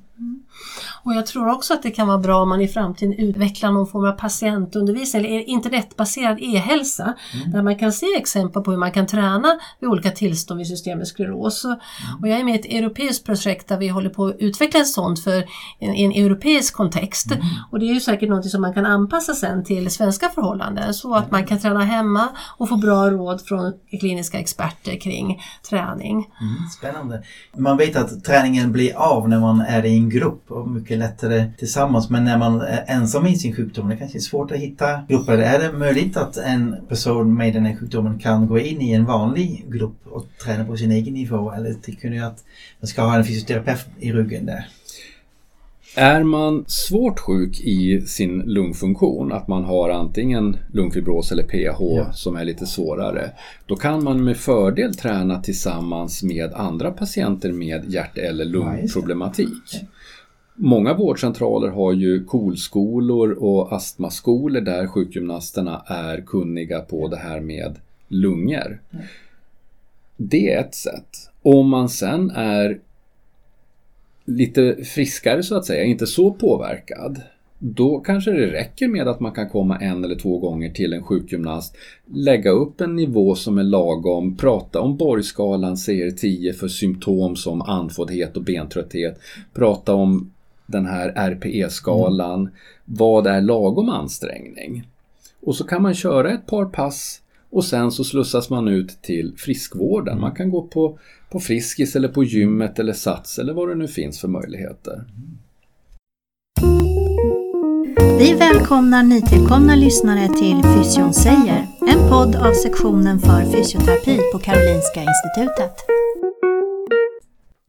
Och 1.04 1.14
jag 1.14 1.26
tror 1.26 1.50
också 1.50 1.74
att 1.74 1.84
det 1.84 1.92
kan 1.92 2.08
vara 2.08 2.18
bra 2.18 2.42
om 2.42 2.50
man 2.50 2.62
i 2.62 2.68
framtiden 2.68 3.14
utvecklar 3.14 3.72
någon 3.72 3.88
form 3.88 4.06
av 4.06 4.12
patientundervisning 4.12 5.26
eller 5.26 5.50
internetbaserad 5.50 6.38
e-hälsa 6.42 7.14
mm. 7.34 7.52
där 7.52 7.62
man 7.62 7.80
kan 7.80 7.94
se 7.94 8.06
exempel 8.18 8.64
på 8.64 8.72
hur 8.72 8.78
man 8.78 8.92
kan 8.92 9.08
träna 9.08 9.60
vid 9.80 9.90
olika 9.90 10.12
tillstånd 10.12 10.58
vid 10.58 10.68
systemisk 10.68 11.14
skleros. 11.14 11.66
Mm. 11.66 11.78
Och 12.22 12.28
jag 12.28 12.40
är 12.40 12.44
med 12.44 12.56
i 12.56 12.60
ett 12.60 12.66
europeiskt 12.66 13.26
projekt 13.26 13.68
där 13.68 13.78
vi 13.78 13.88
håller 13.88 14.10
på 14.10 14.26
att 14.26 14.36
utveckla 14.40 14.80
ett 14.80 14.88
sånt 14.88 15.24
för 15.24 15.46
en, 15.80 15.94
en 15.96 16.12
europeisk 16.12 16.74
kontext. 16.74 17.32
Mm. 17.32 17.46
Och 17.72 17.80
det 17.80 17.86
är 17.86 17.94
ju 17.94 18.00
säkert 18.00 18.30
något 18.30 18.50
som 18.50 18.62
man 18.62 18.74
kan 18.74 18.86
anpassa 18.86 19.34
sen 19.34 19.64
till 19.64 19.92
svenska 19.92 20.30
förhållanden 20.30 20.94
så 20.94 21.16
att 21.16 21.32
man 21.32 21.46
kan 21.46 21.60
träna 21.60 21.84
hemma 21.84 22.30
och 22.58 22.70
få 22.70 22.78
bra 22.78 23.10
råd 23.10 23.42
från 23.42 23.74
kliniska 24.00 24.40
experter 24.40 25.00
kring 25.00 25.42
träning. 25.70 26.16
Mm, 26.16 26.70
spännande. 26.78 27.24
Man 27.58 27.78
vet 27.78 27.96
att 27.96 28.24
träningen 28.24 28.72
blir 28.72 28.96
av 28.96 29.30
när 29.30 29.40
man 29.40 29.62
är 29.62 29.86
i 29.86 29.98
en 29.98 30.09
grupp 30.10 30.52
och 30.52 30.68
mycket 30.68 30.98
lättare 30.98 31.46
tillsammans. 31.58 32.10
Men 32.10 32.24
när 32.24 32.38
man 32.38 32.62
är 32.62 32.84
ensam 32.88 33.28
i 33.28 33.36
sin 33.36 33.56
sjukdom, 33.56 33.90
det 33.90 33.98
kanske 33.98 34.18
är 34.18 34.20
svårt 34.20 34.52
att 34.52 34.58
hitta 34.58 35.02
grupper. 35.08 35.38
Är 35.38 35.60
det 35.60 35.78
möjligt 35.78 36.18
att 36.18 36.38
en 36.38 36.76
person 36.88 37.36
med 37.36 37.54
den 37.54 37.66
här 37.66 37.76
sjukdomen 37.76 38.20
kan 38.20 38.48
gå 38.48 38.60
in 38.60 38.82
i 38.82 38.92
en 38.92 39.06
vanlig 39.06 39.66
grupp 39.70 39.98
och 40.04 40.26
träna 40.44 40.66
på 40.66 40.78
sin 40.78 40.92
egen 40.92 41.14
nivå? 41.14 41.52
Eller 41.52 41.74
tycker 41.74 42.10
ni 42.10 42.20
att 42.20 42.44
man 42.80 42.88
ska 42.88 43.02
ha 43.02 43.16
en 43.16 43.26
fysioterapeut 43.26 43.88
i 44.00 44.12
ryggen 44.12 44.46
där? 44.46 44.66
Är 45.96 46.24
man 46.24 46.66
svårt 46.68 47.20
sjuk 47.20 47.60
i 47.60 48.02
sin 48.02 48.40
lungfunktion, 48.40 49.32
att 49.32 49.48
man 49.48 49.64
har 49.64 49.90
antingen 49.90 50.58
lungfibros 50.72 51.32
eller 51.32 51.44
PH 51.44 51.78
ja. 51.80 52.14
som 52.14 52.36
är 52.36 52.46
lite 52.46 52.66
svårare, 52.66 53.32
då 53.66 53.76
kan 53.76 54.04
man 54.04 54.24
med 54.24 54.38
fördel 54.38 54.96
träna 54.96 55.42
tillsammans 55.42 56.24
med 56.24 56.54
andra 56.54 56.92
patienter 56.92 57.52
med 57.52 57.94
hjärt 57.94 58.18
eller 58.18 58.46
lungproblematik. 58.46 59.64
Ja, 59.72 59.80
Många 60.62 60.94
vårdcentraler 60.94 61.68
har 61.68 61.94
ju 61.94 62.26
KOL-skolor 62.26 63.32
och 63.32 63.74
astmaskolor 63.74 64.62
där 64.62 64.88
sjukgymnasterna 64.88 65.84
är 65.88 66.22
kunniga 66.22 66.80
på 66.80 67.08
det 67.08 67.18
här 67.18 67.40
med 67.40 67.76
lungor. 68.08 68.82
Det 70.18 70.54
är 70.54 70.60
ett 70.60 70.76
sätt. 70.76 71.32
Om 71.42 71.70
man 71.70 71.90
sen 71.90 72.32
är 72.32 72.80
lite 74.26 74.76
friskare 74.84 75.44
så 75.44 75.56
att 75.56 75.66
säga, 75.66 75.84
inte 75.84 76.08
så 76.08 76.32
påverkad, 76.32 77.22
då 77.60 78.00
kanske 78.00 78.32
det 78.32 78.52
räcker 78.52 78.88
med 78.88 79.08
att 79.08 79.20
man 79.20 79.32
kan 79.32 79.50
komma 79.50 79.78
en 79.78 80.04
eller 80.04 80.16
två 80.16 80.40
gånger 80.40 80.70
till 80.70 80.94
en 80.94 81.04
sjukgymnast, 81.04 81.76
lägga 82.06 82.52
upp 82.52 82.82
en 82.82 82.96
nivå 82.96 83.36
som 83.36 83.58
är 83.58 83.64
lagom, 83.64 84.38
prata 84.38 84.82
om 84.82 84.98
Borgskalan 84.98 85.76
CR10 85.76 86.54
för 86.54 86.68
symptom 86.68 87.36
som 87.36 87.62
andfåddhet 87.62 88.38
och 88.38 88.44
bentrötthet, 88.44 89.20
prata 89.54 89.94
om 89.94 90.32
den 90.72 90.86
här 90.86 91.10
RPE-skalan. 91.32 92.40
Mm. 92.40 92.54
Vad 92.86 93.28
är 93.28 93.42
lagom 93.42 93.90
ansträngning? 93.90 94.88
Och 95.42 95.56
så 95.56 95.64
kan 95.64 95.82
man 95.82 95.94
köra 95.94 96.32
ett 96.32 96.46
par 96.46 96.66
pass 96.66 97.22
och 97.50 97.66
sen 97.66 97.92
så 97.92 98.04
slussas 98.04 98.50
man 98.50 98.68
ut 98.68 99.02
till 99.02 99.34
friskvården. 99.38 100.12
Mm. 100.12 100.22
Man 100.22 100.36
kan 100.36 100.50
gå 100.50 100.62
på, 100.62 101.00
på 101.32 101.40
Friskis 101.40 101.96
eller 101.96 102.08
på 102.08 102.24
gymmet 102.24 102.80
eller 102.80 102.94
Sats 102.94 103.40
eller 103.40 103.54
vad 103.54 103.70
det 103.70 103.76
nu 103.76 103.88
finns 103.88 104.22
för 104.22 104.28
möjligheter. 104.28 105.06
Vi 108.20 108.34
välkomnar 108.34 109.04
nytillkomna 109.04 109.76
lyssnare 109.76 110.28
till 110.28 110.64
Fysion 110.64 111.14
säger, 111.14 111.68
en 111.88 112.10
podd 112.10 112.36
av 112.36 112.54
sektionen 112.54 113.20
för 113.20 113.52
fysioterapi 113.52 114.20
på 114.34 114.40
Karolinska 114.40 115.00
Institutet. 115.00 115.99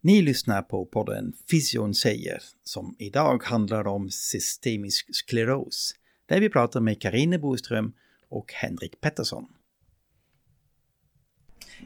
Ni 0.02 0.22
lyssnar 0.22 0.62
på 0.62 0.84
podden 0.84 1.32
Fysion 1.50 1.94
säger 1.94 2.38
som 2.64 2.94
idag 2.98 3.42
handlar 3.44 3.86
om 3.86 4.10
systemisk 4.10 5.06
skleros 5.14 5.94
där 6.26 6.40
vi 6.40 6.48
pratar 6.48 6.80
med 6.80 7.02
Karine 7.02 7.38
Boström 7.38 7.92
och 8.28 8.52
Henrik 8.52 9.00
Pettersson. 9.00 9.44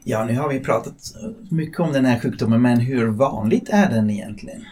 Ja, 0.03 0.25
nu 0.25 0.35
har 0.35 0.49
vi 0.49 0.59
pratat 0.59 0.95
mycket 1.49 1.79
om 1.79 1.93
den 1.93 2.05
här 2.05 2.19
sjukdomen, 2.19 2.61
men 2.61 2.79
hur 2.79 3.07
vanligt 3.07 3.69
är 3.69 3.89
den 3.89 4.09
egentligen? 4.09 4.65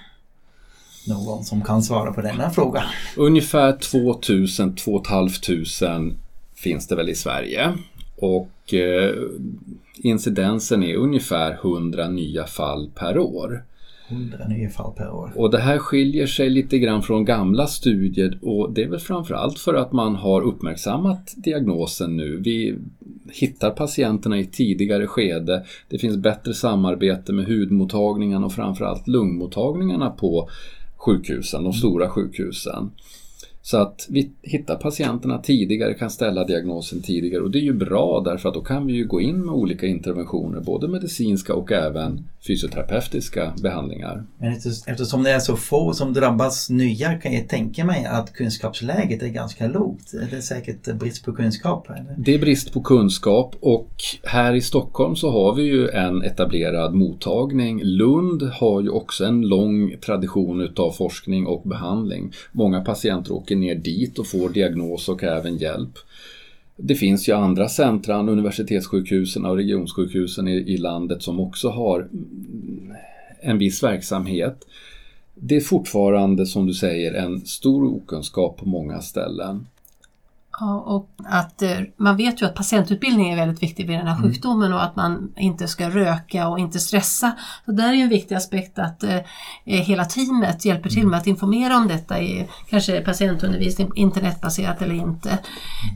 Någon 1.07 1.43
som 1.43 1.61
kan 1.61 1.83
svara 1.83 2.13
på 2.13 2.21
denna 2.21 2.49
fråga? 2.51 2.83
Ungefär 3.17 3.77
2000 3.77 4.75
2500 4.75 6.15
finns 6.55 6.87
det 6.87 6.95
väl 6.95 7.09
i 7.09 7.15
Sverige. 7.15 7.77
Och 8.15 8.73
eh, 8.73 9.15
incidensen 9.97 10.83
är 10.83 10.95
ungefär 10.95 11.51
100 11.53 12.09
nya 12.09 12.45
fall 12.45 12.91
per 12.95 13.17
år. 13.17 13.63
100 14.07 14.47
nya 14.47 14.69
fall 14.69 14.93
per 14.97 15.09
år. 15.11 15.31
Och 15.35 15.51
det 15.51 15.59
här 15.59 15.77
skiljer 15.77 16.27
sig 16.27 16.49
lite 16.49 16.79
grann 16.79 17.01
från 17.01 17.25
gamla 17.25 17.67
studier 17.67 18.39
och 18.41 18.73
det 18.73 18.83
är 18.83 18.89
väl 18.89 18.99
framförallt 18.99 19.59
för 19.59 19.73
att 19.73 19.91
man 19.91 20.15
har 20.15 20.41
uppmärksammat 20.41 21.33
diagnosen 21.35 22.17
nu. 22.17 22.37
Vi 22.37 22.75
hittar 23.31 23.69
patienterna 23.69 24.39
i 24.39 24.45
tidigare 24.45 25.07
skede. 25.07 25.65
Det 25.89 25.97
finns 25.97 26.17
bättre 26.17 26.53
samarbete 26.53 27.33
med 27.33 27.45
hudmottagningarna 27.45 28.45
och 28.45 28.53
framförallt 28.53 29.07
lungmottagningarna 29.07 30.09
på 30.09 30.49
sjukhusen, 30.97 31.63
de 31.63 31.73
stora 31.73 32.09
sjukhusen. 32.09 32.91
Så 33.65 33.77
att 33.77 34.07
vi 34.09 34.31
hittar 34.41 34.75
patienterna 34.75 35.37
tidigare, 35.37 35.93
kan 35.93 36.09
ställa 36.09 36.43
diagnosen 36.43 37.01
tidigare 37.01 37.43
och 37.43 37.51
det 37.51 37.59
är 37.59 37.63
ju 37.63 37.73
bra 37.73 38.21
därför 38.25 38.49
att 38.49 38.55
då 38.55 38.61
kan 38.61 38.87
vi 38.87 38.93
ju 38.93 39.07
gå 39.07 39.21
in 39.21 39.45
med 39.45 39.55
olika 39.55 39.87
interventioner, 39.87 40.59
både 40.59 40.87
medicinska 40.87 41.53
och 41.53 41.71
även 41.71 42.23
fysioterapeutiska 42.47 43.53
behandlingar. 43.61 44.23
Men 44.37 44.53
eftersom 44.87 45.23
det 45.23 45.31
är 45.31 45.39
så 45.39 45.55
få 45.55 45.93
som 45.93 46.13
drabbas 46.13 46.69
nya 46.69 47.13
kan 47.13 47.33
jag 47.33 47.49
tänka 47.49 47.85
mig 47.85 48.05
att 48.05 48.33
kunskapsläget 48.33 49.23
är 49.23 49.27
ganska 49.27 49.67
lågt. 49.67 50.11
Det 50.29 50.37
är 50.37 50.41
säkert 50.41 50.93
brist 50.93 51.25
på 51.25 51.33
kunskap? 51.33 51.89
Eller? 51.89 52.15
Det 52.17 52.33
är 52.33 52.39
brist 52.39 52.73
på 52.73 52.81
kunskap 52.81 53.55
och 53.59 53.89
här 54.23 54.53
i 54.53 54.61
Stockholm 54.61 55.15
så 55.15 55.31
har 55.31 55.55
vi 55.55 55.63
ju 55.63 55.89
en 55.89 56.23
etablerad 56.23 56.93
mottagning. 56.93 57.81
Lund 57.83 58.43
har 58.43 58.81
ju 58.81 58.89
också 58.89 59.25
en 59.25 59.41
lång 59.41 59.95
tradition 60.05 60.61
utav 60.61 60.91
forskning 60.91 61.47
och 61.47 61.61
behandling. 61.69 62.31
Många 62.51 62.81
patienter 62.81 63.31
åker 63.31 63.52
ner 63.55 63.75
dit 63.75 64.19
och 64.19 64.27
får 64.27 64.49
diagnos 64.49 65.09
och 65.09 65.23
även 65.23 65.57
hjälp. 65.57 65.97
Det 66.75 66.95
finns 66.95 67.29
ju 67.29 67.33
andra 67.33 67.69
centra, 67.69 68.19
universitetssjukhusen 68.19 69.45
och 69.45 69.55
regionsjukhusen 69.55 70.47
i, 70.47 70.55
i 70.55 70.77
landet 70.77 71.23
som 71.23 71.39
också 71.39 71.69
har 71.69 71.99
mm, 71.99 72.93
en 73.41 73.57
viss 73.57 73.83
verksamhet. 73.83 74.65
Det 75.35 75.55
är 75.55 75.61
fortfarande, 75.61 76.45
som 76.45 76.67
du 76.67 76.73
säger, 76.73 77.13
en 77.13 77.45
stor 77.45 77.83
okunskap 77.83 78.57
på 78.57 78.65
många 78.65 79.01
ställen. 79.01 79.67
Ja, 80.65 80.79
och 80.79 81.09
att 81.25 81.61
eh, 81.61 81.77
man 81.97 82.17
vet 82.17 82.41
ju 82.41 82.45
att 82.45 82.55
patientutbildning 82.55 83.29
är 83.29 83.35
väldigt 83.35 83.63
viktig 83.63 83.87
vid 83.87 83.99
den 83.99 84.07
här 84.07 84.17
mm. 84.17 84.29
sjukdomen 84.29 84.73
och 84.73 84.83
att 84.83 84.95
man 84.95 85.33
inte 85.37 85.67
ska 85.67 85.89
röka 85.89 86.47
och 86.47 86.59
inte 86.59 86.79
stressa. 86.79 87.31
Så 87.65 87.71
där 87.71 87.93
är 87.93 87.93
en 87.93 88.09
viktig 88.09 88.35
aspekt 88.35 88.79
att 88.79 89.03
eh, 89.03 89.15
eh, 89.15 89.23
hela 89.65 90.05
teamet 90.05 90.65
hjälper 90.65 90.89
till 90.89 91.07
med 91.07 91.19
att 91.19 91.27
informera 91.27 91.77
om 91.77 91.87
detta 91.87 92.21
i 92.21 92.47
kanske 92.69 93.01
patientundervisning, 93.01 93.91
internetbaserat 93.95 94.81
eller 94.81 94.95
inte. 94.95 95.39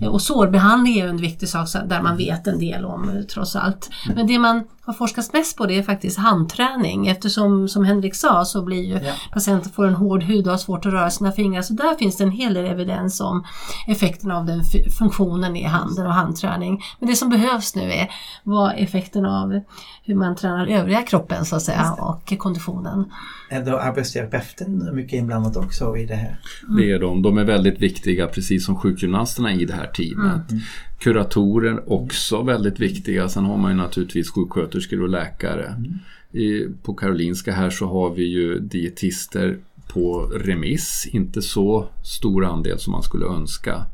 Mm. 0.02 0.14
Och 0.14 0.22
sårbehandling 0.22 1.00
är 1.00 1.08
en 1.08 1.18
viktig 1.18 1.50
sak 1.50 1.68
där 1.86 2.02
man 2.02 2.18
vet 2.18 2.48
en 2.48 2.60
del 2.60 2.86
om 2.86 3.26
trots 3.34 3.56
allt. 3.56 3.90
Mm. 4.06 4.16
Men 4.16 4.28
det 4.28 4.40
man 4.40 4.64
har 4.88 4.94
forskats 4.94 5.34
mest 5.34 5.58
på 5.58 5.66
det 5.66 5.78
är 5.78 5.84
faktiskt 5.84 6.18
handträning 6.18 7.08
eftersom 7.08 7.68
som 7.68 7.86
Henrik 7.86 8.16
sa 8.16 8.46
så 8.46 8.62
blir 8.62 8.84
ju 8.84 8.94
ja. 8.94 9.14
patienten 9.34 9.72
får 9.72 9.88
en 9.88 9.94
hård 9.94 10.24
hud 10.24 10.46
och 10.46 10.52
har 10.52 10.58
svårt 10.58 10.86
att 10.86 10.94
röra 10.94 11.10
sina 11.10 11.32
fingrar 11.32 11.62
så 11.62 11.74
där 11.74 11.96
finns 11.96 12.18
det 12.18 12.24
en 12.24 12.32
hel 12.32 12.54
del 12.54 12.66
evidens 12.66 13.22
om 13.22 13.44
effekterna 13.88 14.38
av 14.38 14.46
den 14.46 14.64
funktionen 14.98 15.56
i 15.56 15.64
handen 15.64 16.06
och 16.06 16.14
handträning. 16.14 16.82
Men 17.00 17.10
det 17.10 17.16
som 17.16 17.30
behövs 17.30 17.76
nu 17.76 17.92
är 17.92 18.10
vad 18.44 18.74
effekten 18.78 19.26
av 19.26 19.62
hur 20.04 20.16
man 20.16 20.36
tränar 20.36 20.68
övriga 20.68 21.02
kroppen 21.02 21.46
så 21.46 21.56
att 21.56 21.62
säga 21.62 21.94
och 22.00 22.38
konditionen. 22.38 23.12
Är 23.50 23.66
då 23.66 23.78
arbetsterapeuten 23.78 24.96
mycket 24.96 25.14
inblandad 25.14 25.58
också 25.58 25.98
i 25.98 26.06
det 26.06 26.16
här? 26.16 26.40
Mm. 26.64 26.78
Det 26.78 26.92
är 26.92 27.00
de. 27.00 27.22
De 27.22 27.38
är 27.38 27.44
väldigt 27.44 27.80
viktiga 27.80 28.28
precis 28.28 28.66
som 28.66 28.76
sjukgymnasterna 28.76 29.54
i 29.54 29.66
det 29.66 29.74
här 29.78 29.88
teamet. 29.88 30.52
Mm. 30.52 30.64
Kuratorer 31.00 31.94
också 31.94 32.42
väldigt 32.42 32.80
viktiga. 32.80 33.30
Sen 33.30 33.46
har 33.46 33.58
man 33.58 33.72
ju 33.72 33.78
naturligtvis 33.78 34.32
sjuksköterskor 34.32 35.02
och 35.02 35.10
läkare. 35.10 35.68
Mm. 35.68 35.94
I, 36.32 36.68
på 36.84 36.94
Karolinska 36.94 37.52
här 37.52 37.70
så 37.70 37.86
har 37.86 38.10
vi 38.10 38.24
ju 38.24 38.60
dietister 38.60 39.58
på 39.88 40.22
remiss, 40.22 41.08
inte 41.12 41.42
så 41.42 41.90
stor 42.04 42.46
andel 42.46 42.80
som 42.80 42.92
man 42.92 43.04
skulle 43.04 43.26
önska. 43.26 43.86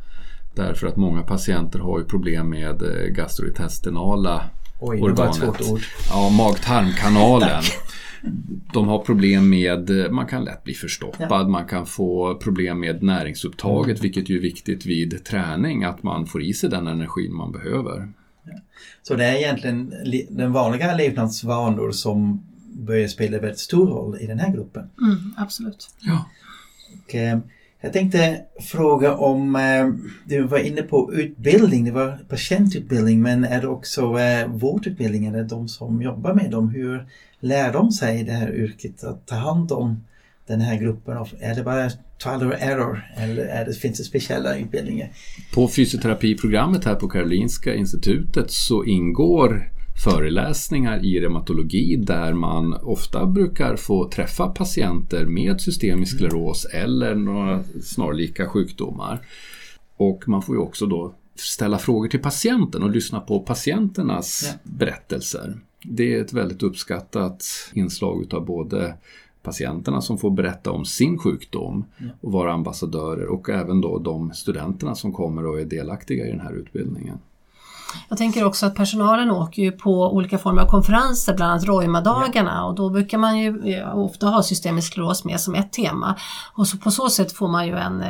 Därför 0.56 0.88
att 0.88 0.96
många 0.96 1.22
patienter 1.22 1.80
har 1.80 2.00
ju 2.00 2.06
problem 2.06 2.50
med 2.50 2.82
eh, 2.82 3.08
gastrointestinala 3.08 4.44
Oj, 4.80 5.02
organet. 5.02 5.62
Ja, 6.10 6.30
mag-tarmkanalen. 6.30 7.64
De 8.74 8.88
har 8.88 9.00
problem 9.00 9.50
med, 9.50 10.12
man 10.12 10.28
kan 10.28 10.44
lätt 10.44 10.64
bli 10.64 10.74
förstoppad, 10.74 11.42
ja. 11.42 11.48
man 11.48 11.66
kan 11.66 11.86
få 11.86 12.36
problem 12.36 12.80
med 12.80 13.04
näringsupptaget 13.04 13.98
mm. 13.98 14.02
vilket 14.02 14.30
ju 14.30 14.38
är 14.38 14.42
viktigt 14.42 14.86
vid 14.86 15.26
träning, 15.26 15.84
att 15.84 16.04
man 16.04 16.26
får 16.26 16.44
i 16.44 16.54
sig 16.54 16.70
den 16.70 16.88
energin 16.88 17.34
man 17.34 17.52
behöver. 17.52 18.12
Ja. 18.44 18.54
Så 19.02 19.16
det 19.16 19.26
är 19.26 19.36
egentligen 19.36 19.94
den 20.30 20.54
vanliga 20.54 20.96
levnadsvanor 20.96 21.92
som 21.92 22.44
börjar 22.74 23.08
spela 23.08 23.40
väldigt 23.40 23.60
stor 23.60 23.88
roll 23.88 24.18
i 24.22 24.28
den 24.28 24.40
här 24.40 24.54
gruppen? 24.54 24.90
Mm, 25.02 25.34
absolut. 25.38 25.90
Ja. 26.00 26.30
Och, 27.04 27.16
eh, 27.16 27.40
jag 27.84 27.94
tänkte 27.94 28.42
fråga 28.60 29.14
om, 29.16 29.56
eh, 29.56 29.88
du 30.26 30.42
var 30.44 30.58
inne 30.58 30.82
på 30.82 31.14
utbildning, 31.14 31.86
det 31.86 31.92
var 31.92 32.20
patientutbildning 32.30 33.22
men 33.22 33.44
är 33.44 33.62
det 33.62 33.68
också 33.68 34.20
eh, 34.20 34.48
vårdutbildning, 34.48 35.26
eller 35.26 35.44
de 35.44 35.68
som 35.68 36.02
jobbar 36.02 36.34
med 36.34 36.52
dem? 36.52 36.70
Hur 36.70 37.08
lär 37.40 37.74
de 37.74 37.92
sig 37.92 38.24
det 38.24 38.32
här 38.32 38.56
yrket 38.56 39.04
att 39.04 39.28
ta 39.28 39.36
hand 39.36 39.72
om 39.72 40.04
den 40.48 40.62
här 40.62 40.78
gruppen? 40.78 41.18
Av, 41.18 41.30
är 41.40 41.56
det 41.56 41.64
bara 41.64 41.90
trial 42.24 42.44
and 42.44 42.54
error 42.60 43.06
eller 43.18 43.46
är 43.46 43.66
det, 43.66 43.74
finns 43.74 43.98
det 43.98 44.04
speciella 44.04 44.58
utbildningar? 44.58 45.10
På 45.54 45.68
fysioterapiprogrammet 45.68 46.86
här 46.86 46.96
på 46.96 47.10
Karolinska 47.10 47.74
institutet 47.76 48.52
så 48.52 48.86
ingår 48.86 49.73
föreläsningar 49.96 51.06
i 51.06 51.20
reumatologi 51.20 51.96
där 51.96 52.34
man 52.34 52.74
ofta 52.74 53.26
brukar 53.26 53.76
få 53.76 54.10
träffa 54.10 54.48
patienter 54.48 55.26
med 55.26 55.62
systemisk 55.62 56.16
skleros 56.16 56.66
eller 56.66 57.16
några 57.16 57.64
snarlika 57.84 58.48
sjukdomar. 58.48 59.26
Och 59.98 60.24
man 60.28 60.42
får 60.42 60.56
ju 60.56 60.62
också 60.62 60.86
då 60.86 61.14
ställa 61.36 61.78
frågor 61.78 62.08
till 62.08 62.22
patienten 62.22 62.84
och 62.84 62.90
lyssna 62.90 63.20
på 63.20 63.40
patienternas 63.40 64.44
ja. 64.46 64.60
berättelser. 64.64 65.58
Det 65.84 66.16
är 66.16 66.22
ett 66.22 66.34
väldigt 66.34 66.64
uppskattat 66.64 67.46
inslag 67.74 68.34
av 68.34 68.46
både 68.46 68.94
patienterna 69.44 70.02
som 70.02 70.18
får 70.18 70.32
berätta 70.32 70.72
om 70.72 70.86
sin 70.86 71.18
sjukdom 71.18 71.86
och 72.22 72.32
vara 72.32 72.54
ambassadörer 72.54 73.26
och 73.26 73.50
även 73.50 73.82
då 73.82 74.00
de 74.00 74.34
studenterna 74.34 74.96
som 74.96 75.14
kommer 75.14 75.46
och 75.46 75.60
är 75.60 75.66
delaktiga 75.66 76.28
i 76.28 76.30
den 76.30 76.40
här 76.40 76.54
utbildningen. 76.54 77.18
Jag 78.10 78.18
tänker 78.18 78.46
också 78.46 78.66
att 78.66 78.76
personalen 78.76 79.32
åker 79.32 79.62
ju 79.62 79.72
på 79.72 80.14
olika 80.14 80.38
former 80.38 80.62
av 80.62 80.68
konferenser, 80.68 81.34
bland 81.34 81.52
annat 81.52 81.66
Roima-dagarna 81.66 82.52
ja. 82.56 82.64
och 82.64 82.76
då 82.76 82.90
brukar 82.90 83.18
man 83.18 83.40
ju 83.40 83.84
ofta 83.84 84.28
ha 84.28 84.44
systemisk 84.44 84.92
skleros 84.92 85.26
med 85.26 85.40
som 85.40 85.56
ett 85.56 85.72
tema. 85.72 86.16
Och 86.54 86.68
så 86.68 86.78
på 86.78 86.92
så 86.92 87.10
sätt 87.10 87.32
får 87.32 87.48
man 87.48 87.68
ju 87.68 87.78
en 87.78 88.02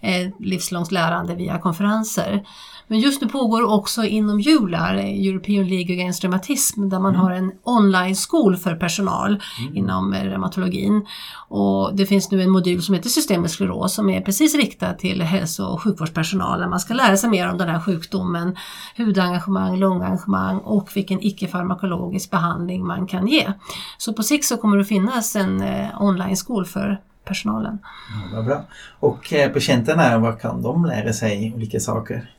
eh, 0.00 0.30
livslångt 0.38 0.92
lärande 0.92 1.34
via 1.34 1.58
konferenser. 1.58 2.42
Men 2.88 3.00
just 3.00 3.22
nu 3.22 3.28
pågår 3.28 3.72
också 3.72 4.04
inom 4.04 4.40
JULAR, 4.40 4.94
European 4.94 5.68
League 5.68 5.94
Against 5.94 6.24
Reumatism, 6.24 6.88
där 6.88 7.00
man 7.00 7.14
mm. 7.14 7.20
har 7.20 7.30
en 7.30 7.52
online-skol 7.62 8.56
för 8.56 8.74
personal 8.74 9.42
mm. 9.60 9.76
inom 9.76 10.14
reumatologin. 10.14 11.06
Och 11.48 11.96
det 11.96 12.06
finns 12.06 12.30
nu 12.30 12.42
en 12.42 12.50
modul 12.50 12.82
som 12.82 12.94
heter 12.94 13.08
systemisk 13.08 13.54
skleros 13.54 13.94
som 13.94 14.10
är 14.10 14.20
precis 14.20 14.54
riktad 14.54 14.92
till 14.92 15.22
hälso 15.22 15.64
och 15.64 15.82
sjukvårdspersonal. 15.82 16.60
Där 16.60 16.68
man 16.68 16.80
ska 16.80 16.94
lära 16.94 17.16
sig 17.16 17.30
mer 17.30 17.50
om 17.50 17.58
den 17.58 17.68
här 17.68 17.80
sjukdomen, 17.80 18.56
hudengagemang, 18.96 19.78
lungengagemang 19.78 20.58
och 20.58 20.90
vilken 20.94 21.20
icke-farmakologisk 21.20 22.30
behandling 22.30 22.86
man 22.86 23.06
kan 23.06 23.26
ge. 23.26 23.52
Så 23.98 24.12
på 24.12 24.22
sikt 24.22 24.44
så 24.44 24.56
kommer 24.56 24.76
det 24.76 24.84
finnas 24.84 25.36
en 25.36 25.60
eh, 25.60 26.02
online-skol 26.02 26.64
för 26.64 27.00
personalen. 27.24 27.78
Ja, 27.82 28.36
vad 28.36 28.44
bra. 28.44 28.64
Och 29.00 29.32
eh, 29.32 29.52
patienterna, 29.52 30.18
vad 30.18 30.40
kan 30.40 30.62
de 30.62 30.84
lära 30.84 31.12
sig 31.12 31.52
olika 31.56 31.80
saker? 31.80 32.30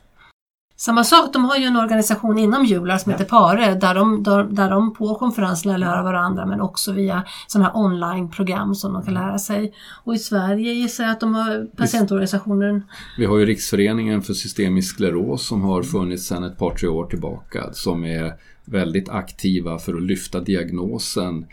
Samma 0.80 1.04
sak, 1.04 1.32
de 1.32 1.44
har 1.44 1.56
ju 1.56 1.64
en 1.64 1.76
organisation 1.76 2.38
inom 2.38 2.64
Jular 2.64 2.98
som 2.98 3.12
ja. 3.12 3.18
heter 3.18 3.30
Pare 3.30 3.74
där 3.74 3.94
de, 3.94 4.22
där, 4.22 4.44
där 4.44 4.70
de 4.70 4.94
på 4.94 5.14
konferenserna 5.14 5.76
lär 5.76 5.98
av 5.98 6.04
varandra 6.04 6.46
men 6.46 6.60
också 6.60 6.92
via 6.92 7.24
sådana 7.46 7.68
här 7.68 7.76
online-program 7.76 8.74
som 8.74 8.92
de 8.92 9.02
kan 9.02 9.16
mm. 9.16 9.26
lära 9.26 9.38
sig. 9.38 9.72
Och 10.04 10.14
i 10.14 10.18
Sverige 10.18 10.72
gissar 10.72 11.04
jag 11.04 11.12
att 11.12 11.20
de 11.20 11.34
har 11.34 11.66
patientorganisationen. 11.76 12.82
Vi 13.18 13.24
har 13.24 13.38
ju 13.38 13.46
Riksföreningen 13.46 14.22
för 14.22 14.34
systemisk 14.34 14.94
skleros 14.94 15.46
som 15.46 15.62
har 15.62 15.82
funnits 15.82 16.26
sedan 16.26 16.44
ett 16.44 16.58
par 16.58 16.74
tre 16.74 16.88
år 16.88 17.06
tillbaka 17.06 17.72
som 17.72 18.04
är 18.04 18.32
väldigt 18.64 19.08
aktiva 19.08 19.78
för 19.78 19.94
att 19.94 20.02
lyfta 20.02 20.40
diagnosen 20.40 21.46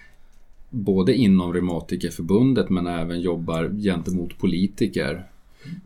både 0.70 1.16
inom 1.16 1.54
Reumatikerförbundet 1.54 2.70
men 2.70 2.88
även 2.88 3.22
jobbar 3.22 3.82
gentemot 3.84 4.38
politiker 4.38 5.26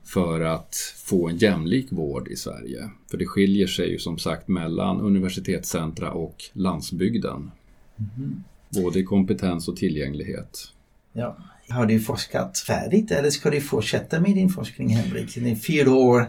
för 0.03 0.41
att 0.41 0.75
få 1.05 1.29
en 1.29 1.37
jämlik 1.37 1.87
vård 1.91 2.27
i 2.27 2.35
Sverige. 2.35 2.89
För 3.11 3.17
det 3.17 3.25
skiljer 3.25 3.67
sig 3.67 3.91
ju 3.91 3.99
som 3.99 4.17
sagt 4.17 4.47
mellan 4.47 5.01
universitetscentra 5.01 6.11
och 6.11 6.43
landsbygden. 6.53 7.51
Mm. 7.97 8.43
Både 8.69 8.99
i 8.99 9.03
kompetens 9.03 9.67
och 9.67 9.77
tillgänglighet. 9.77 10.73
Ja. 11.13 11.37
Har 11.69 11.85
du 11.85 11.99
forskat 11.99 12.57
färdigt 12.57 13.11
eller 13.11 13.29
ska 13.29 13.49
du 13.49 13.61
fortsätta 13.61 14.19
med 14.19 14.35
din 14.35 14.49
forskning 14.49 14.89
Henrik? 14.89 15.35
Det 15.35 15.51
är 15.51 15.55
fyra 15.55 15.91
år, 15.91 16.27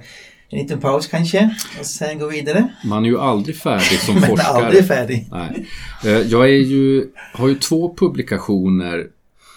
en 0.48 0.58
liten 0.58 0.80
paus 0.80 1.06
kanske 1.06 1.56
och 1.80 1.86
sen 1.86 2.18
gå 2.18 2.26
vidare? 2.28 2.68
Man 2.84 3.04
är 3.04 3.08
ju 3.08 3.18
aldrig 3.18 3.56
färdig 3.56 3.98
som 3.98 4.14
forskare. 4.22 4.54
Men 4.54 4.64
aldrig 4.64 4.86
färdig. 4.86 5.28
Nej. 5.30 5.66
Eh, 6.04 6.10
jag 6.10 6.44
är 6.44 6.58
ju, 6.58 7.06
har 7.32 7.48
ju 7.48 7.54
två 7.54 7.94
publikationer 7.96 9.06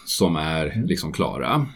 som 0.06 0.36
är 0.36 0.66
mm. 0.66 0.88
liksom 0.88 1.14
klara. 1.14 1.68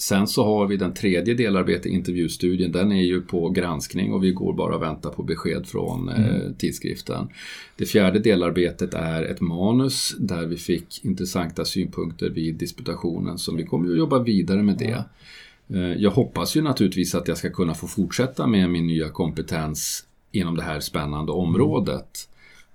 Sen 0.00 0.26
så 0.26 0.44
har 0.44 0.66
vi 0.66 0.76
den 0.76 0.94
tredje 0.94 1.34
delarbetet, 1.34 1.86
intervjustudien, 1.86 2.72
den 2.72 2.92
är 2.92 3.02
ju 3.02 3.20
på 3.20 3.48
granskning 3.48 4.12
och 4.12 4.24
vi 4.24 4.32
går 4.32 4.52
bara 4.52 4.74
och 4.74 4.82
väntar 4.82 5.10
på 5.10 5.22
besked 5.22 5.66
från 5.66 6.08
eh, 6.08 6.28
mm. 6.28 6.54
tidskriften. 6.54 7.28
Det 7.76 7.86
fjärde 7.86 8.18
delarbetet 8.18 8.94
är 8.94 9.22
ett 9.22 9.40
manus 9.40 10.16
där 10.18 10.46
vi 10.46 10.56
fick 10.56 11.04
intressanta 11.04 11.64
synpunkter 11.64 12.30
vid 12.30 12.54
disputationen 12.54 13.38
så 13.38 13.54
vi 13.54 13.64
kommer 13.64 13.90
att 13.90 13.98
jobba 13.98 14.18
vidare 14.18 14.62
med 14.62 14.78
det. 14.78 15.04
Eh, 15.76 16.02
jag 16.02 16.10
hoppas 16.10 16.56
ju 16.56 16.62
naturligtvis 16.62 17.14
att 17.14 17.28
jag 17.28 17.38
ska 17.38 17.50
kunna 17.50 17.74
få 17.74 17.86
fortsätta 17.86 18.46
med 18.46 18.70
min 18.70 18.86
nya 18.86 19.08
kompetens 19.08 20.04
inom 20.32 20.56
det 20.56 20.62
här 20.62 20.80
spännande 20.80 21.32
området. 21.32 22.28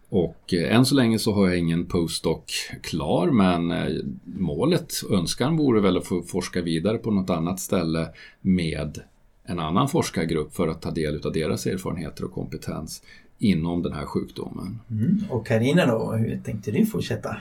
Och 0.10 0.54
eh, 0.54 0.76
än 0.76 0.86
så 0.86 0.96
länge 0.96 1.20
så 1.20 1.34
har 1.34 1.48
jag 1.48 1.58
ingen 1.58 1.86
postdoc 1.86 2.44
klar 2.84 3.32
men 3.32 3.72
eh, 3.72 4.04
målet, 4.26 4.94
önskan 5.12 5.58
vore 5.58 5.82
väl 5.82 5.98
att 5.98 6.08
få 6.08 6.22
forska 6.24 6.62
vidare 6.62 6.98
på 6.98 7.12
något 7.12 7.30
annat 7.30 7.60
ställe 7.60 8.08
med 8.42 9.00
en 9.44 9.60
annan 9.60 9.90
forskargrupp 9.90 10.56
för 10.56 10.68
att 10.68 10.82
ta 10.82 10.92
del 10.92 11.22
av 11.26 11.34
deras 11.34 11.66
erfarenheter 11.66 12.24
och 12.24 12.34
kompetens 12.34 13.02
inom 13.40 13.84
den 13.84 13.94
här 13.94 14.06
sjukdomen. 14.06 14.80
Mm. 14.92 15.24
Och 15.30 15.48
Karina 15.48 15.86
då, 15.86 16.12
hur 16.12 16.40
tänkte 16.46 16.72
du 16.72 16.86
fortsätta? 16.86 17.38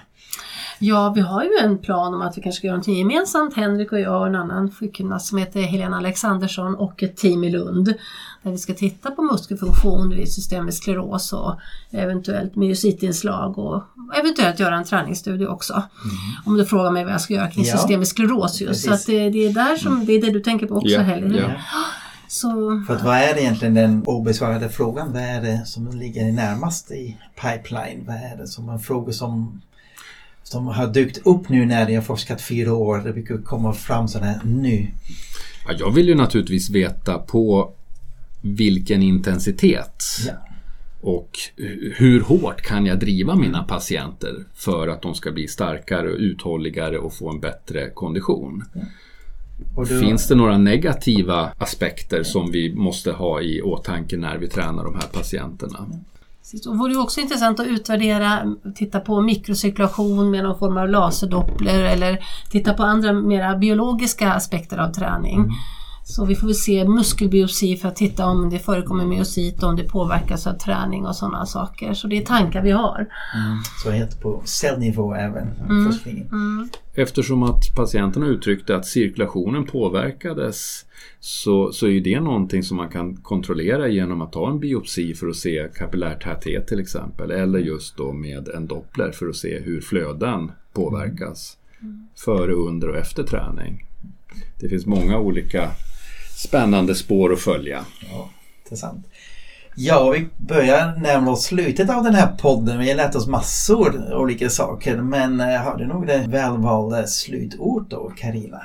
Ja, 0.79 1.13
vi 1.15 1.21
har 1.21 1.43
ju 1.43 1.51
en 1.63 1.79
plan 1.79 2.15
om 2.15 2.23
att 2.23 2.39
vi 2.39 2.43
kanske 2.43 2.59
ska 2.59 2.67
göra 2.67 2.77
någonting 2.77 2.99
gemensamt, 2.99 3.57
Henrik 3.57 3.93
och 3.93 4.01
jag 4.01 4.21
och 4.21 4.27
en 4.27 4.35
annan 4.35 4.71
sjukgymnast 4.71 5.27
som 5.27 5.39
heter 5.39 5.61
Helena 5.61 5.97
Alexandersson 5.97 6.75
och 6.75 7.03
ett 7.03 7.17
team 7.17 7.45
i 7.45 7.51
Lund. 7.51 7.95
Där 8.43 8.51
vi 8.51 8.59
ska 8.59 8.75
titta 8.75 9.11
på 9.11 9.23
muskelfunktion 9.23 10.11
vid 10.11 10.33
systemisk 10.33 10.83
skleros 10.83 11.33
och 11.33 11.59
eventuellt 11.91 12.57
myositinslag 12.57 13.59
och 13.59 13.83
eventuellt 14.19 14.61
göra 14.61 14.77
en 14.77 14.85
träningsstudie 14.85 15.47
också. 15.47 15.73
Mm. 15.73 15.87
Om 16.47 16.57
du 16.57 16.65
frågar 16.65 16.91
mig 16.91 17.05
vad 17.05 17.13
jag 17.13 17.21
ska 17.21 17.35
göra 17.35 17.51
kring 17.51 17.65
ja. 17.65 17.77
systemisk 17.77 18.11
skleros 18.11 18.61
just. 18.61 18.69
Precis. 18.69 18.85
Så 18.85 18.95
att 18.95 19.07
det, 19.07 19.31
det, 19.31 19.47
är 19.47 19.53
där 19.53 19.77
som, 19.77 20.07
det 20.07 20.13
är 20.13 20.21
det 20.21 20.31
du 20.31 20.41
tänker 20.41 20.67
på 20.67 20.75
också 20.75 20.89
yeah. 20.89 21.05
Helena. 21.05 21.35
Yeah. 21.35 21.61
Så... 22.29 22.83
För 22.87 22.97
att 22.97 23.03
vad 23.03 23.17
är 23.17 23.35
det 23.35 23.41
egentligen 23.41 23.75
den 23.75 24.03
obesvarade 24.07 24.69
frågan? 24.69 25.13
Vad 25.13 25.23
är 25.23 25.41
det 25.43 25.67
som 25.67 25.89
ligger 25.89 26.33
närmast 26.33 26.91
i 26.91 27.17
pipeline? 27.35 28.05
Vad 28.07 28.17
är 28.17 28.37
det 28.37 28.47
som 28.47 28.69
är 28.69 28.79
frågor 28.79 29.13
som 29.13 29.61
som 30.45 30.67
har 30.67 30.87
dykt 30.87 31.27
upp 31.27 31.49
nu 31.49 31.67
när 31.67 31.95
har 31.95 32.03
forskat 32.03 32.43
fyra 32.43 32.75
år? 32.75 32.99
Det 32.99 33.13
brukar 33.13 33.39
komma 33.39 33.73
fram 33.73 34.09
sådana 34.09 34.41
nu. 34.45 34.87
Ja, 35.67 35.75
jag 35.79 35.91
vill 35.91 36.09
ju 36.09 36.15
naturligtvis 36.15 36.71
veta 36.71 37.19
på 37.19 37.73
vilken 38.43 39.03
intensitet 39.03 40.05
ja. 40.27 40.33
och 41.01 41.31
hur 41.97 42.21
hårt 42.21 42.63
kan 42.63 42.87
jag 42.87 42.99
driva 42.99 43.35
mina 43.35 43.65
patienter 43.65 44.45
för 44.55 44.89
att 44.89 45.03
de 45.03 45.15
ska 45.15 45.33
bli 45.33 45.49
starkare 45.49 46.09
och 46.09 46.19
uthålligare 46.19 46.99
och 46.99 47.15
få 47.15 47.31
en 47.31 47.41
bättre 47.41 47.91
kondition. 47.91 48.65
Ja. 48.73 48.81
Då... 49.77 49.85
Finns 49.85 50.29
det 50.29 50.35
några 50.35 50.59
negativa 50.59 51.53
aspekter 51.59 52.23
som 52.23 52.51
vi 52.51 52.75
måste 52.75 53.13
ha 53.13 53.41
i 53.41 53.63
åtanke 53.63 54.17
när 54.17 54.39
vi 54.39 54.49
tränar 54.49 54.85
de 54.85 54.95
här 54.95 55.09
patienterna? 55.13 55.87
Det 56.63 56.69
vore 56.71 56.97
också 56.97 57.21
intressant 57.21 57.61
att 57.61 57.67
utvärdera, 57.67 58.55
titta 58.75 59.01
på 59.01 59.21
mikrocirkulation 59.21 60.31
med 60.31 60.45
någon 60.45 60.59
form 60.59 60.77
av 60.77 60.89
laserdoppler 60.89 61.85
eller 61.85 62.19
titta 62.51 62.75
på 62.75 62.83
andra 62.83 63.13
mera 63.13 63.57
biologiska 63.57 64.33
aspekter 64.33 64.79
av 64.79 64.93
träning. 64.93 65.39
Mm. 65.39 65.51
Så 66.07 66.25
vi 66.25 66.35
får 66.35 66.47
väl 66.47 66.55
se 66.55 66.89
muskelbiopsi 66.89 67.77
för 67.77 67.89
att 67.89 67.97
titta 67.97 68.27
om 68.27 68.51
det 68.51 68.59
förekommer 68.59 69.07
myosit 69.07 69.63
och 69.63 69.69
om 69.69 69.77
det 69.77 69.85
påverkas 69.85 70.47
av 70.47 70.53
träning 70.53 71.07
och 71.07 71.17
sådana 71.17 71.47
saker. 71.47 71.95
Så 71.95 72.09
det 72.09 72.19
är 72.19 72.25
tankar 72.25 72.63
vi 72.63 72.71
har. 72.71 72.99
Mm. 73.35 73.59
Så 73.83 73.91
helt 73.91 74.21
på 74.21 74.43
cellnivå 74.45 75.15
även, 75.15 75.49
mm. 75.71 75.87
forskningen. 75.87 76.29
Mm. 76.33 76.69
Eftersom 76.95 77.43
att 77.43 77.75
patienterna 77.77 78.27
uttryckte 78.27 78.77
att 78.77 78.87
cirkulationen 78.87 79.67
påverkades 79.67 80.87
så, 81.21 81.73
så 81.73 81.87
är 81.87 82.01
det 82.01 82.21
någonting 82.21 82.63
som 82.63 82.77
man 82.77 82.89
kan 82.89 83.17
kontrollera 83.17 83.89
genom 83.89 84.23
att 84.23 84.33
ta 84.33 84.51
en 84.51 84.61
biopsi 84.61 85.15
för 85.15 85.29
att 85.29 85.37
se 85.37 85.69
kapillärtäthet 85.75 86.67
till 86.67 86.81
exempel. 86.81 87.31
Eller 87.31 87.59
just 87.59 87.97
då 87.97 88.13
med 88.13 88.49
en 88.49 88.67
doppler 88.67 89.11
för 89.11 89.29
att 89.29 89.37
se 89.37 89.61
hur 89.61 89.81
flöden 89.81 90.53
påverkas. 90.73 91.57
Före, 92.17 92.53
under 92.53 92.89
och 92.89 92.97
efter 92.97 93.23
träning. 93.23 93.87
Det 94.61 94.69
finns 94.69 94.87
många 94.87 95.19
olika 95.19 95.71
spännande 96.35 96.95
spår 96.95 97.33
att 97.33 97.41
följa. 97.41 97.85
Ja, 98.13 98.31
intressant. 98.65 99.07
Ja, 99.77 100.11
vi 100.11 100.29
börjar 100.37 100.97
närma 100.97 101.31
oss 101.31 101.45
slutet 101.45 101.91
av 101.91 102.05
den 102.05 102.15
här 102.15 102.27
podden. 102.27 102.79
Vi 102.79 102.89
har 102.89 102.97
lärt 102.97 103.15
oss 103.15 103.27
massor 103.27 104.13
av 104.13 104.21
olika 104.21 104.51
saker. 104.51 104.97
Men 104.97 105.41
har 105.41 105.77
du 105.79 105.87
några 105.87 106.19
välvalda 106.27 107.07
slutord 107.07 107.87
då, 107.89 108.13
Karina? 108.17 108.63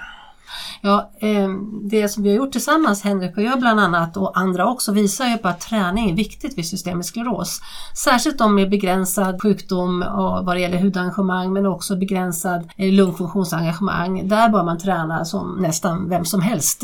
Ja, 0.82 1.12
ehm, 1.20 1.90
det 1.90 2.10
som 2.10 2.24
vi 2.24 2.30
har 2.30 2.38
gjort 2.38 2.52
tillsammans, 2.52 3.04
Henrik 3.04 3.38
och 3.38 3.44
jag 3.44 3.60
bland 3.60 3.80
annat 3.80 4.18
och 4.18 4.38
andra 4.38 4.70
också, 4.70 4.92
visar 4.92 5.26
ju 5.26 5.38
på 5.38 5.48
att 5.48 5.62
träning 5.62 6.10
är 6.10 6.16
viktigt 6.16 6.58
vid 6.58 6.66
systemisk 6.66 7.10
skleros. 7.10 7.62
Särskilt 7.96 8.42
om 8.42 8.56
med 8.56 8.70
begränsad 8.70 9.42
sjukdom 9.42 10.06
vad 10.44 10.56
det 10.56 10.60
gäller 10.60 10.78
hudengagemang 10.78 11.54
men 11.54 11.66
också 11.66 11.96
begränsad 11.96 12.70
eh, 12.78 12.94
lungfunktionsengagemang. 12.94 14.28
Där 14.28 14.50
bör 14.50 14.64
man 14.64 14.78
träna 14.78 15.26
som 15.26 15.58
nästan 15.62 16.10
vem 16.10 16.26
som 16.26 16.42
helst 16.42 16.84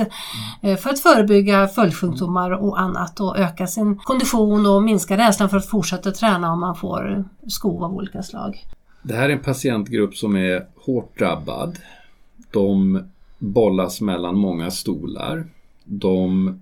eh, 0.62 0.78
för 0.78 0.90
att 0.90 1.00
förebygga 1.00 1.68
följdsjukdomar 1.68 2.52
och 2.52 2.80
annat 2.80 3.20
och 3.20 3.38
öka 3.38 3.68
sin 3.68 3.98
kondition 3.98 4.66
och 4.66 4.84
minska 4.84 5.18
rädslan 5.18 5.50
för 5.50 5.58
att 5.58 5.70
fortsätta 5.70 6.12
träna 6.12 6.52
om 6.52 6.60
man 6.60 6.76
får 6.76 7.26
skov 7.48 7.84
av 7.84 7.94
olika 7.94 8.24
slag. 8.24 8.66
Det 9.04 9.16
här 9.16 9.30
är 9.30 9.34
en 9.34 9.40
patientgrupp 9.40 10.16
som 10.16 10.36
är 10.36 10.66
hårt 10.86 11.20
drabbad. 11.20 11.78
De 12.52 13.04
bollas 13.46 14.02
mellan 14.02 14.38
många 14.38 14.72
stolar. 14.72 15.48
De 15.84 16.60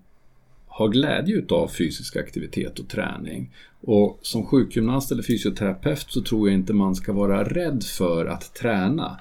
har 0.68 0.88
glädje 0.88 1.36
utav 1.36 1.68
fysisk 1.68 2.16
aktivitet 2.16 2.80
och 2.80 2.88
träning. 2.88 3.50
Och 3.82 4.20
som 4.22 4.46
sjukgymnast 4.46 5.12
eller 5.12 5.24
fysioterapeut 5.24 6.06
så 6.08 6.22
tror 6.22 6.50
jag 6.50 6.60
inte 6.60 6.74
man 6.74 6.96
ska 6.96 7.14
vara 7.14 7.44
rädd 7.44 7.84
för 7.84 8.26
att 8.26 8.54
träna. 8.54 9.20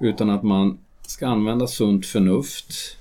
Utan 0.00 0.30
att 0.30 0.42
man 0.42 0.78
ska 1.02 1.26
använda 1.26 1.66
sunt 1.66 2.06
förnuft, 2.06 2.96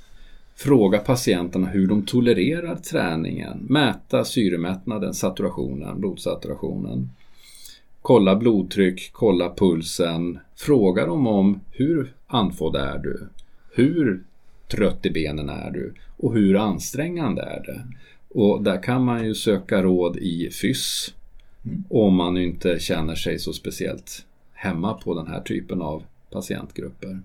fråga 0.55 0.97
patienterna 0.97 1.67
hur 1.67 1.87
de 1.87 2.05
tolererar 2.05 2.75
träningen, 2.75 3.57
mäta 3.69 4.25
syremättnaden, 4.25 5.13
saturationen, 5.13 5.99
blodsaturationen. 5.99 7.09
Kolla 8.01 8.35
blodtryck, 8.35 9.09
kolla 9.11 9.53
pulsen, 9.55 10.39
fråga 10.55 11.05
dem 11.05 11.27
om 11.27 11.59
hur 11.71 12.13
andfådd 12.27 12.75
är 12.75 12.97
du? 12.97 13.27
Hur 13.79 14.23
trött 14.71 15.05
i 15.05 15.09
benen 15.09 15.49
är 15.49 15.71
du 15.71 15.93
och 16.17 16.33
hur 16.33 16.57
ansträngande 16.57 17.41
är 17.41 17.63
det? 17.63 17.83
Och 18.29 18.63
där 18.63 18.83
kan 18.83 19.03
man 19.03 19.25
ju 19.25 19.35
söka 19.35 19.83
råd 19.83 20.17
i 20.17 20.49
FYSS 20.51 21.13
mm. 21.65 21.83
om 21.89 22.15
man 22.15 22.37
inte 22.37 22.79
känner 22.79 23.15
sig 23.15 23.39
så 23.39 23.53
speciellt 23.53 24.25
hemma 24.53 24.93
på 24.93 25.13
den 25.13 25.27
här 25.27 25.41
typen 25.41 25.81
av 25.81 26.03
patientgrupper. 26.31 27.21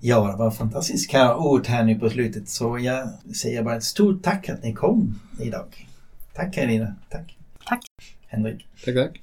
Ja, 0.00 0.30
det 0.30 0.36
var 0.36 0.50
fantastiska 0.50 1.36
ord 1.36 1.66
här 1.66 1.84
nu 1.84 1.94
på 1.94 2.10
slutet 2.10 2.48
så 2.48 2.78
jag 2.78 3.08
säger 3.36 3.62
bara 3.62 3.76
ett 3.76 3.84
stort 3.84 4.22
tack 4.22 4.48
att 4.48 4.62
ni 4.62 4.72
kom 4.72 5.20
idag. 5.40 5.86
Tack 6.34 6.54
Carina. 6.54 6.94
Tack. 7.10 7.36
Tack. 7.66 7.80
Henrik. 8.26 8.66
Tack, 8.84 8.94
tack. 8.94 9.22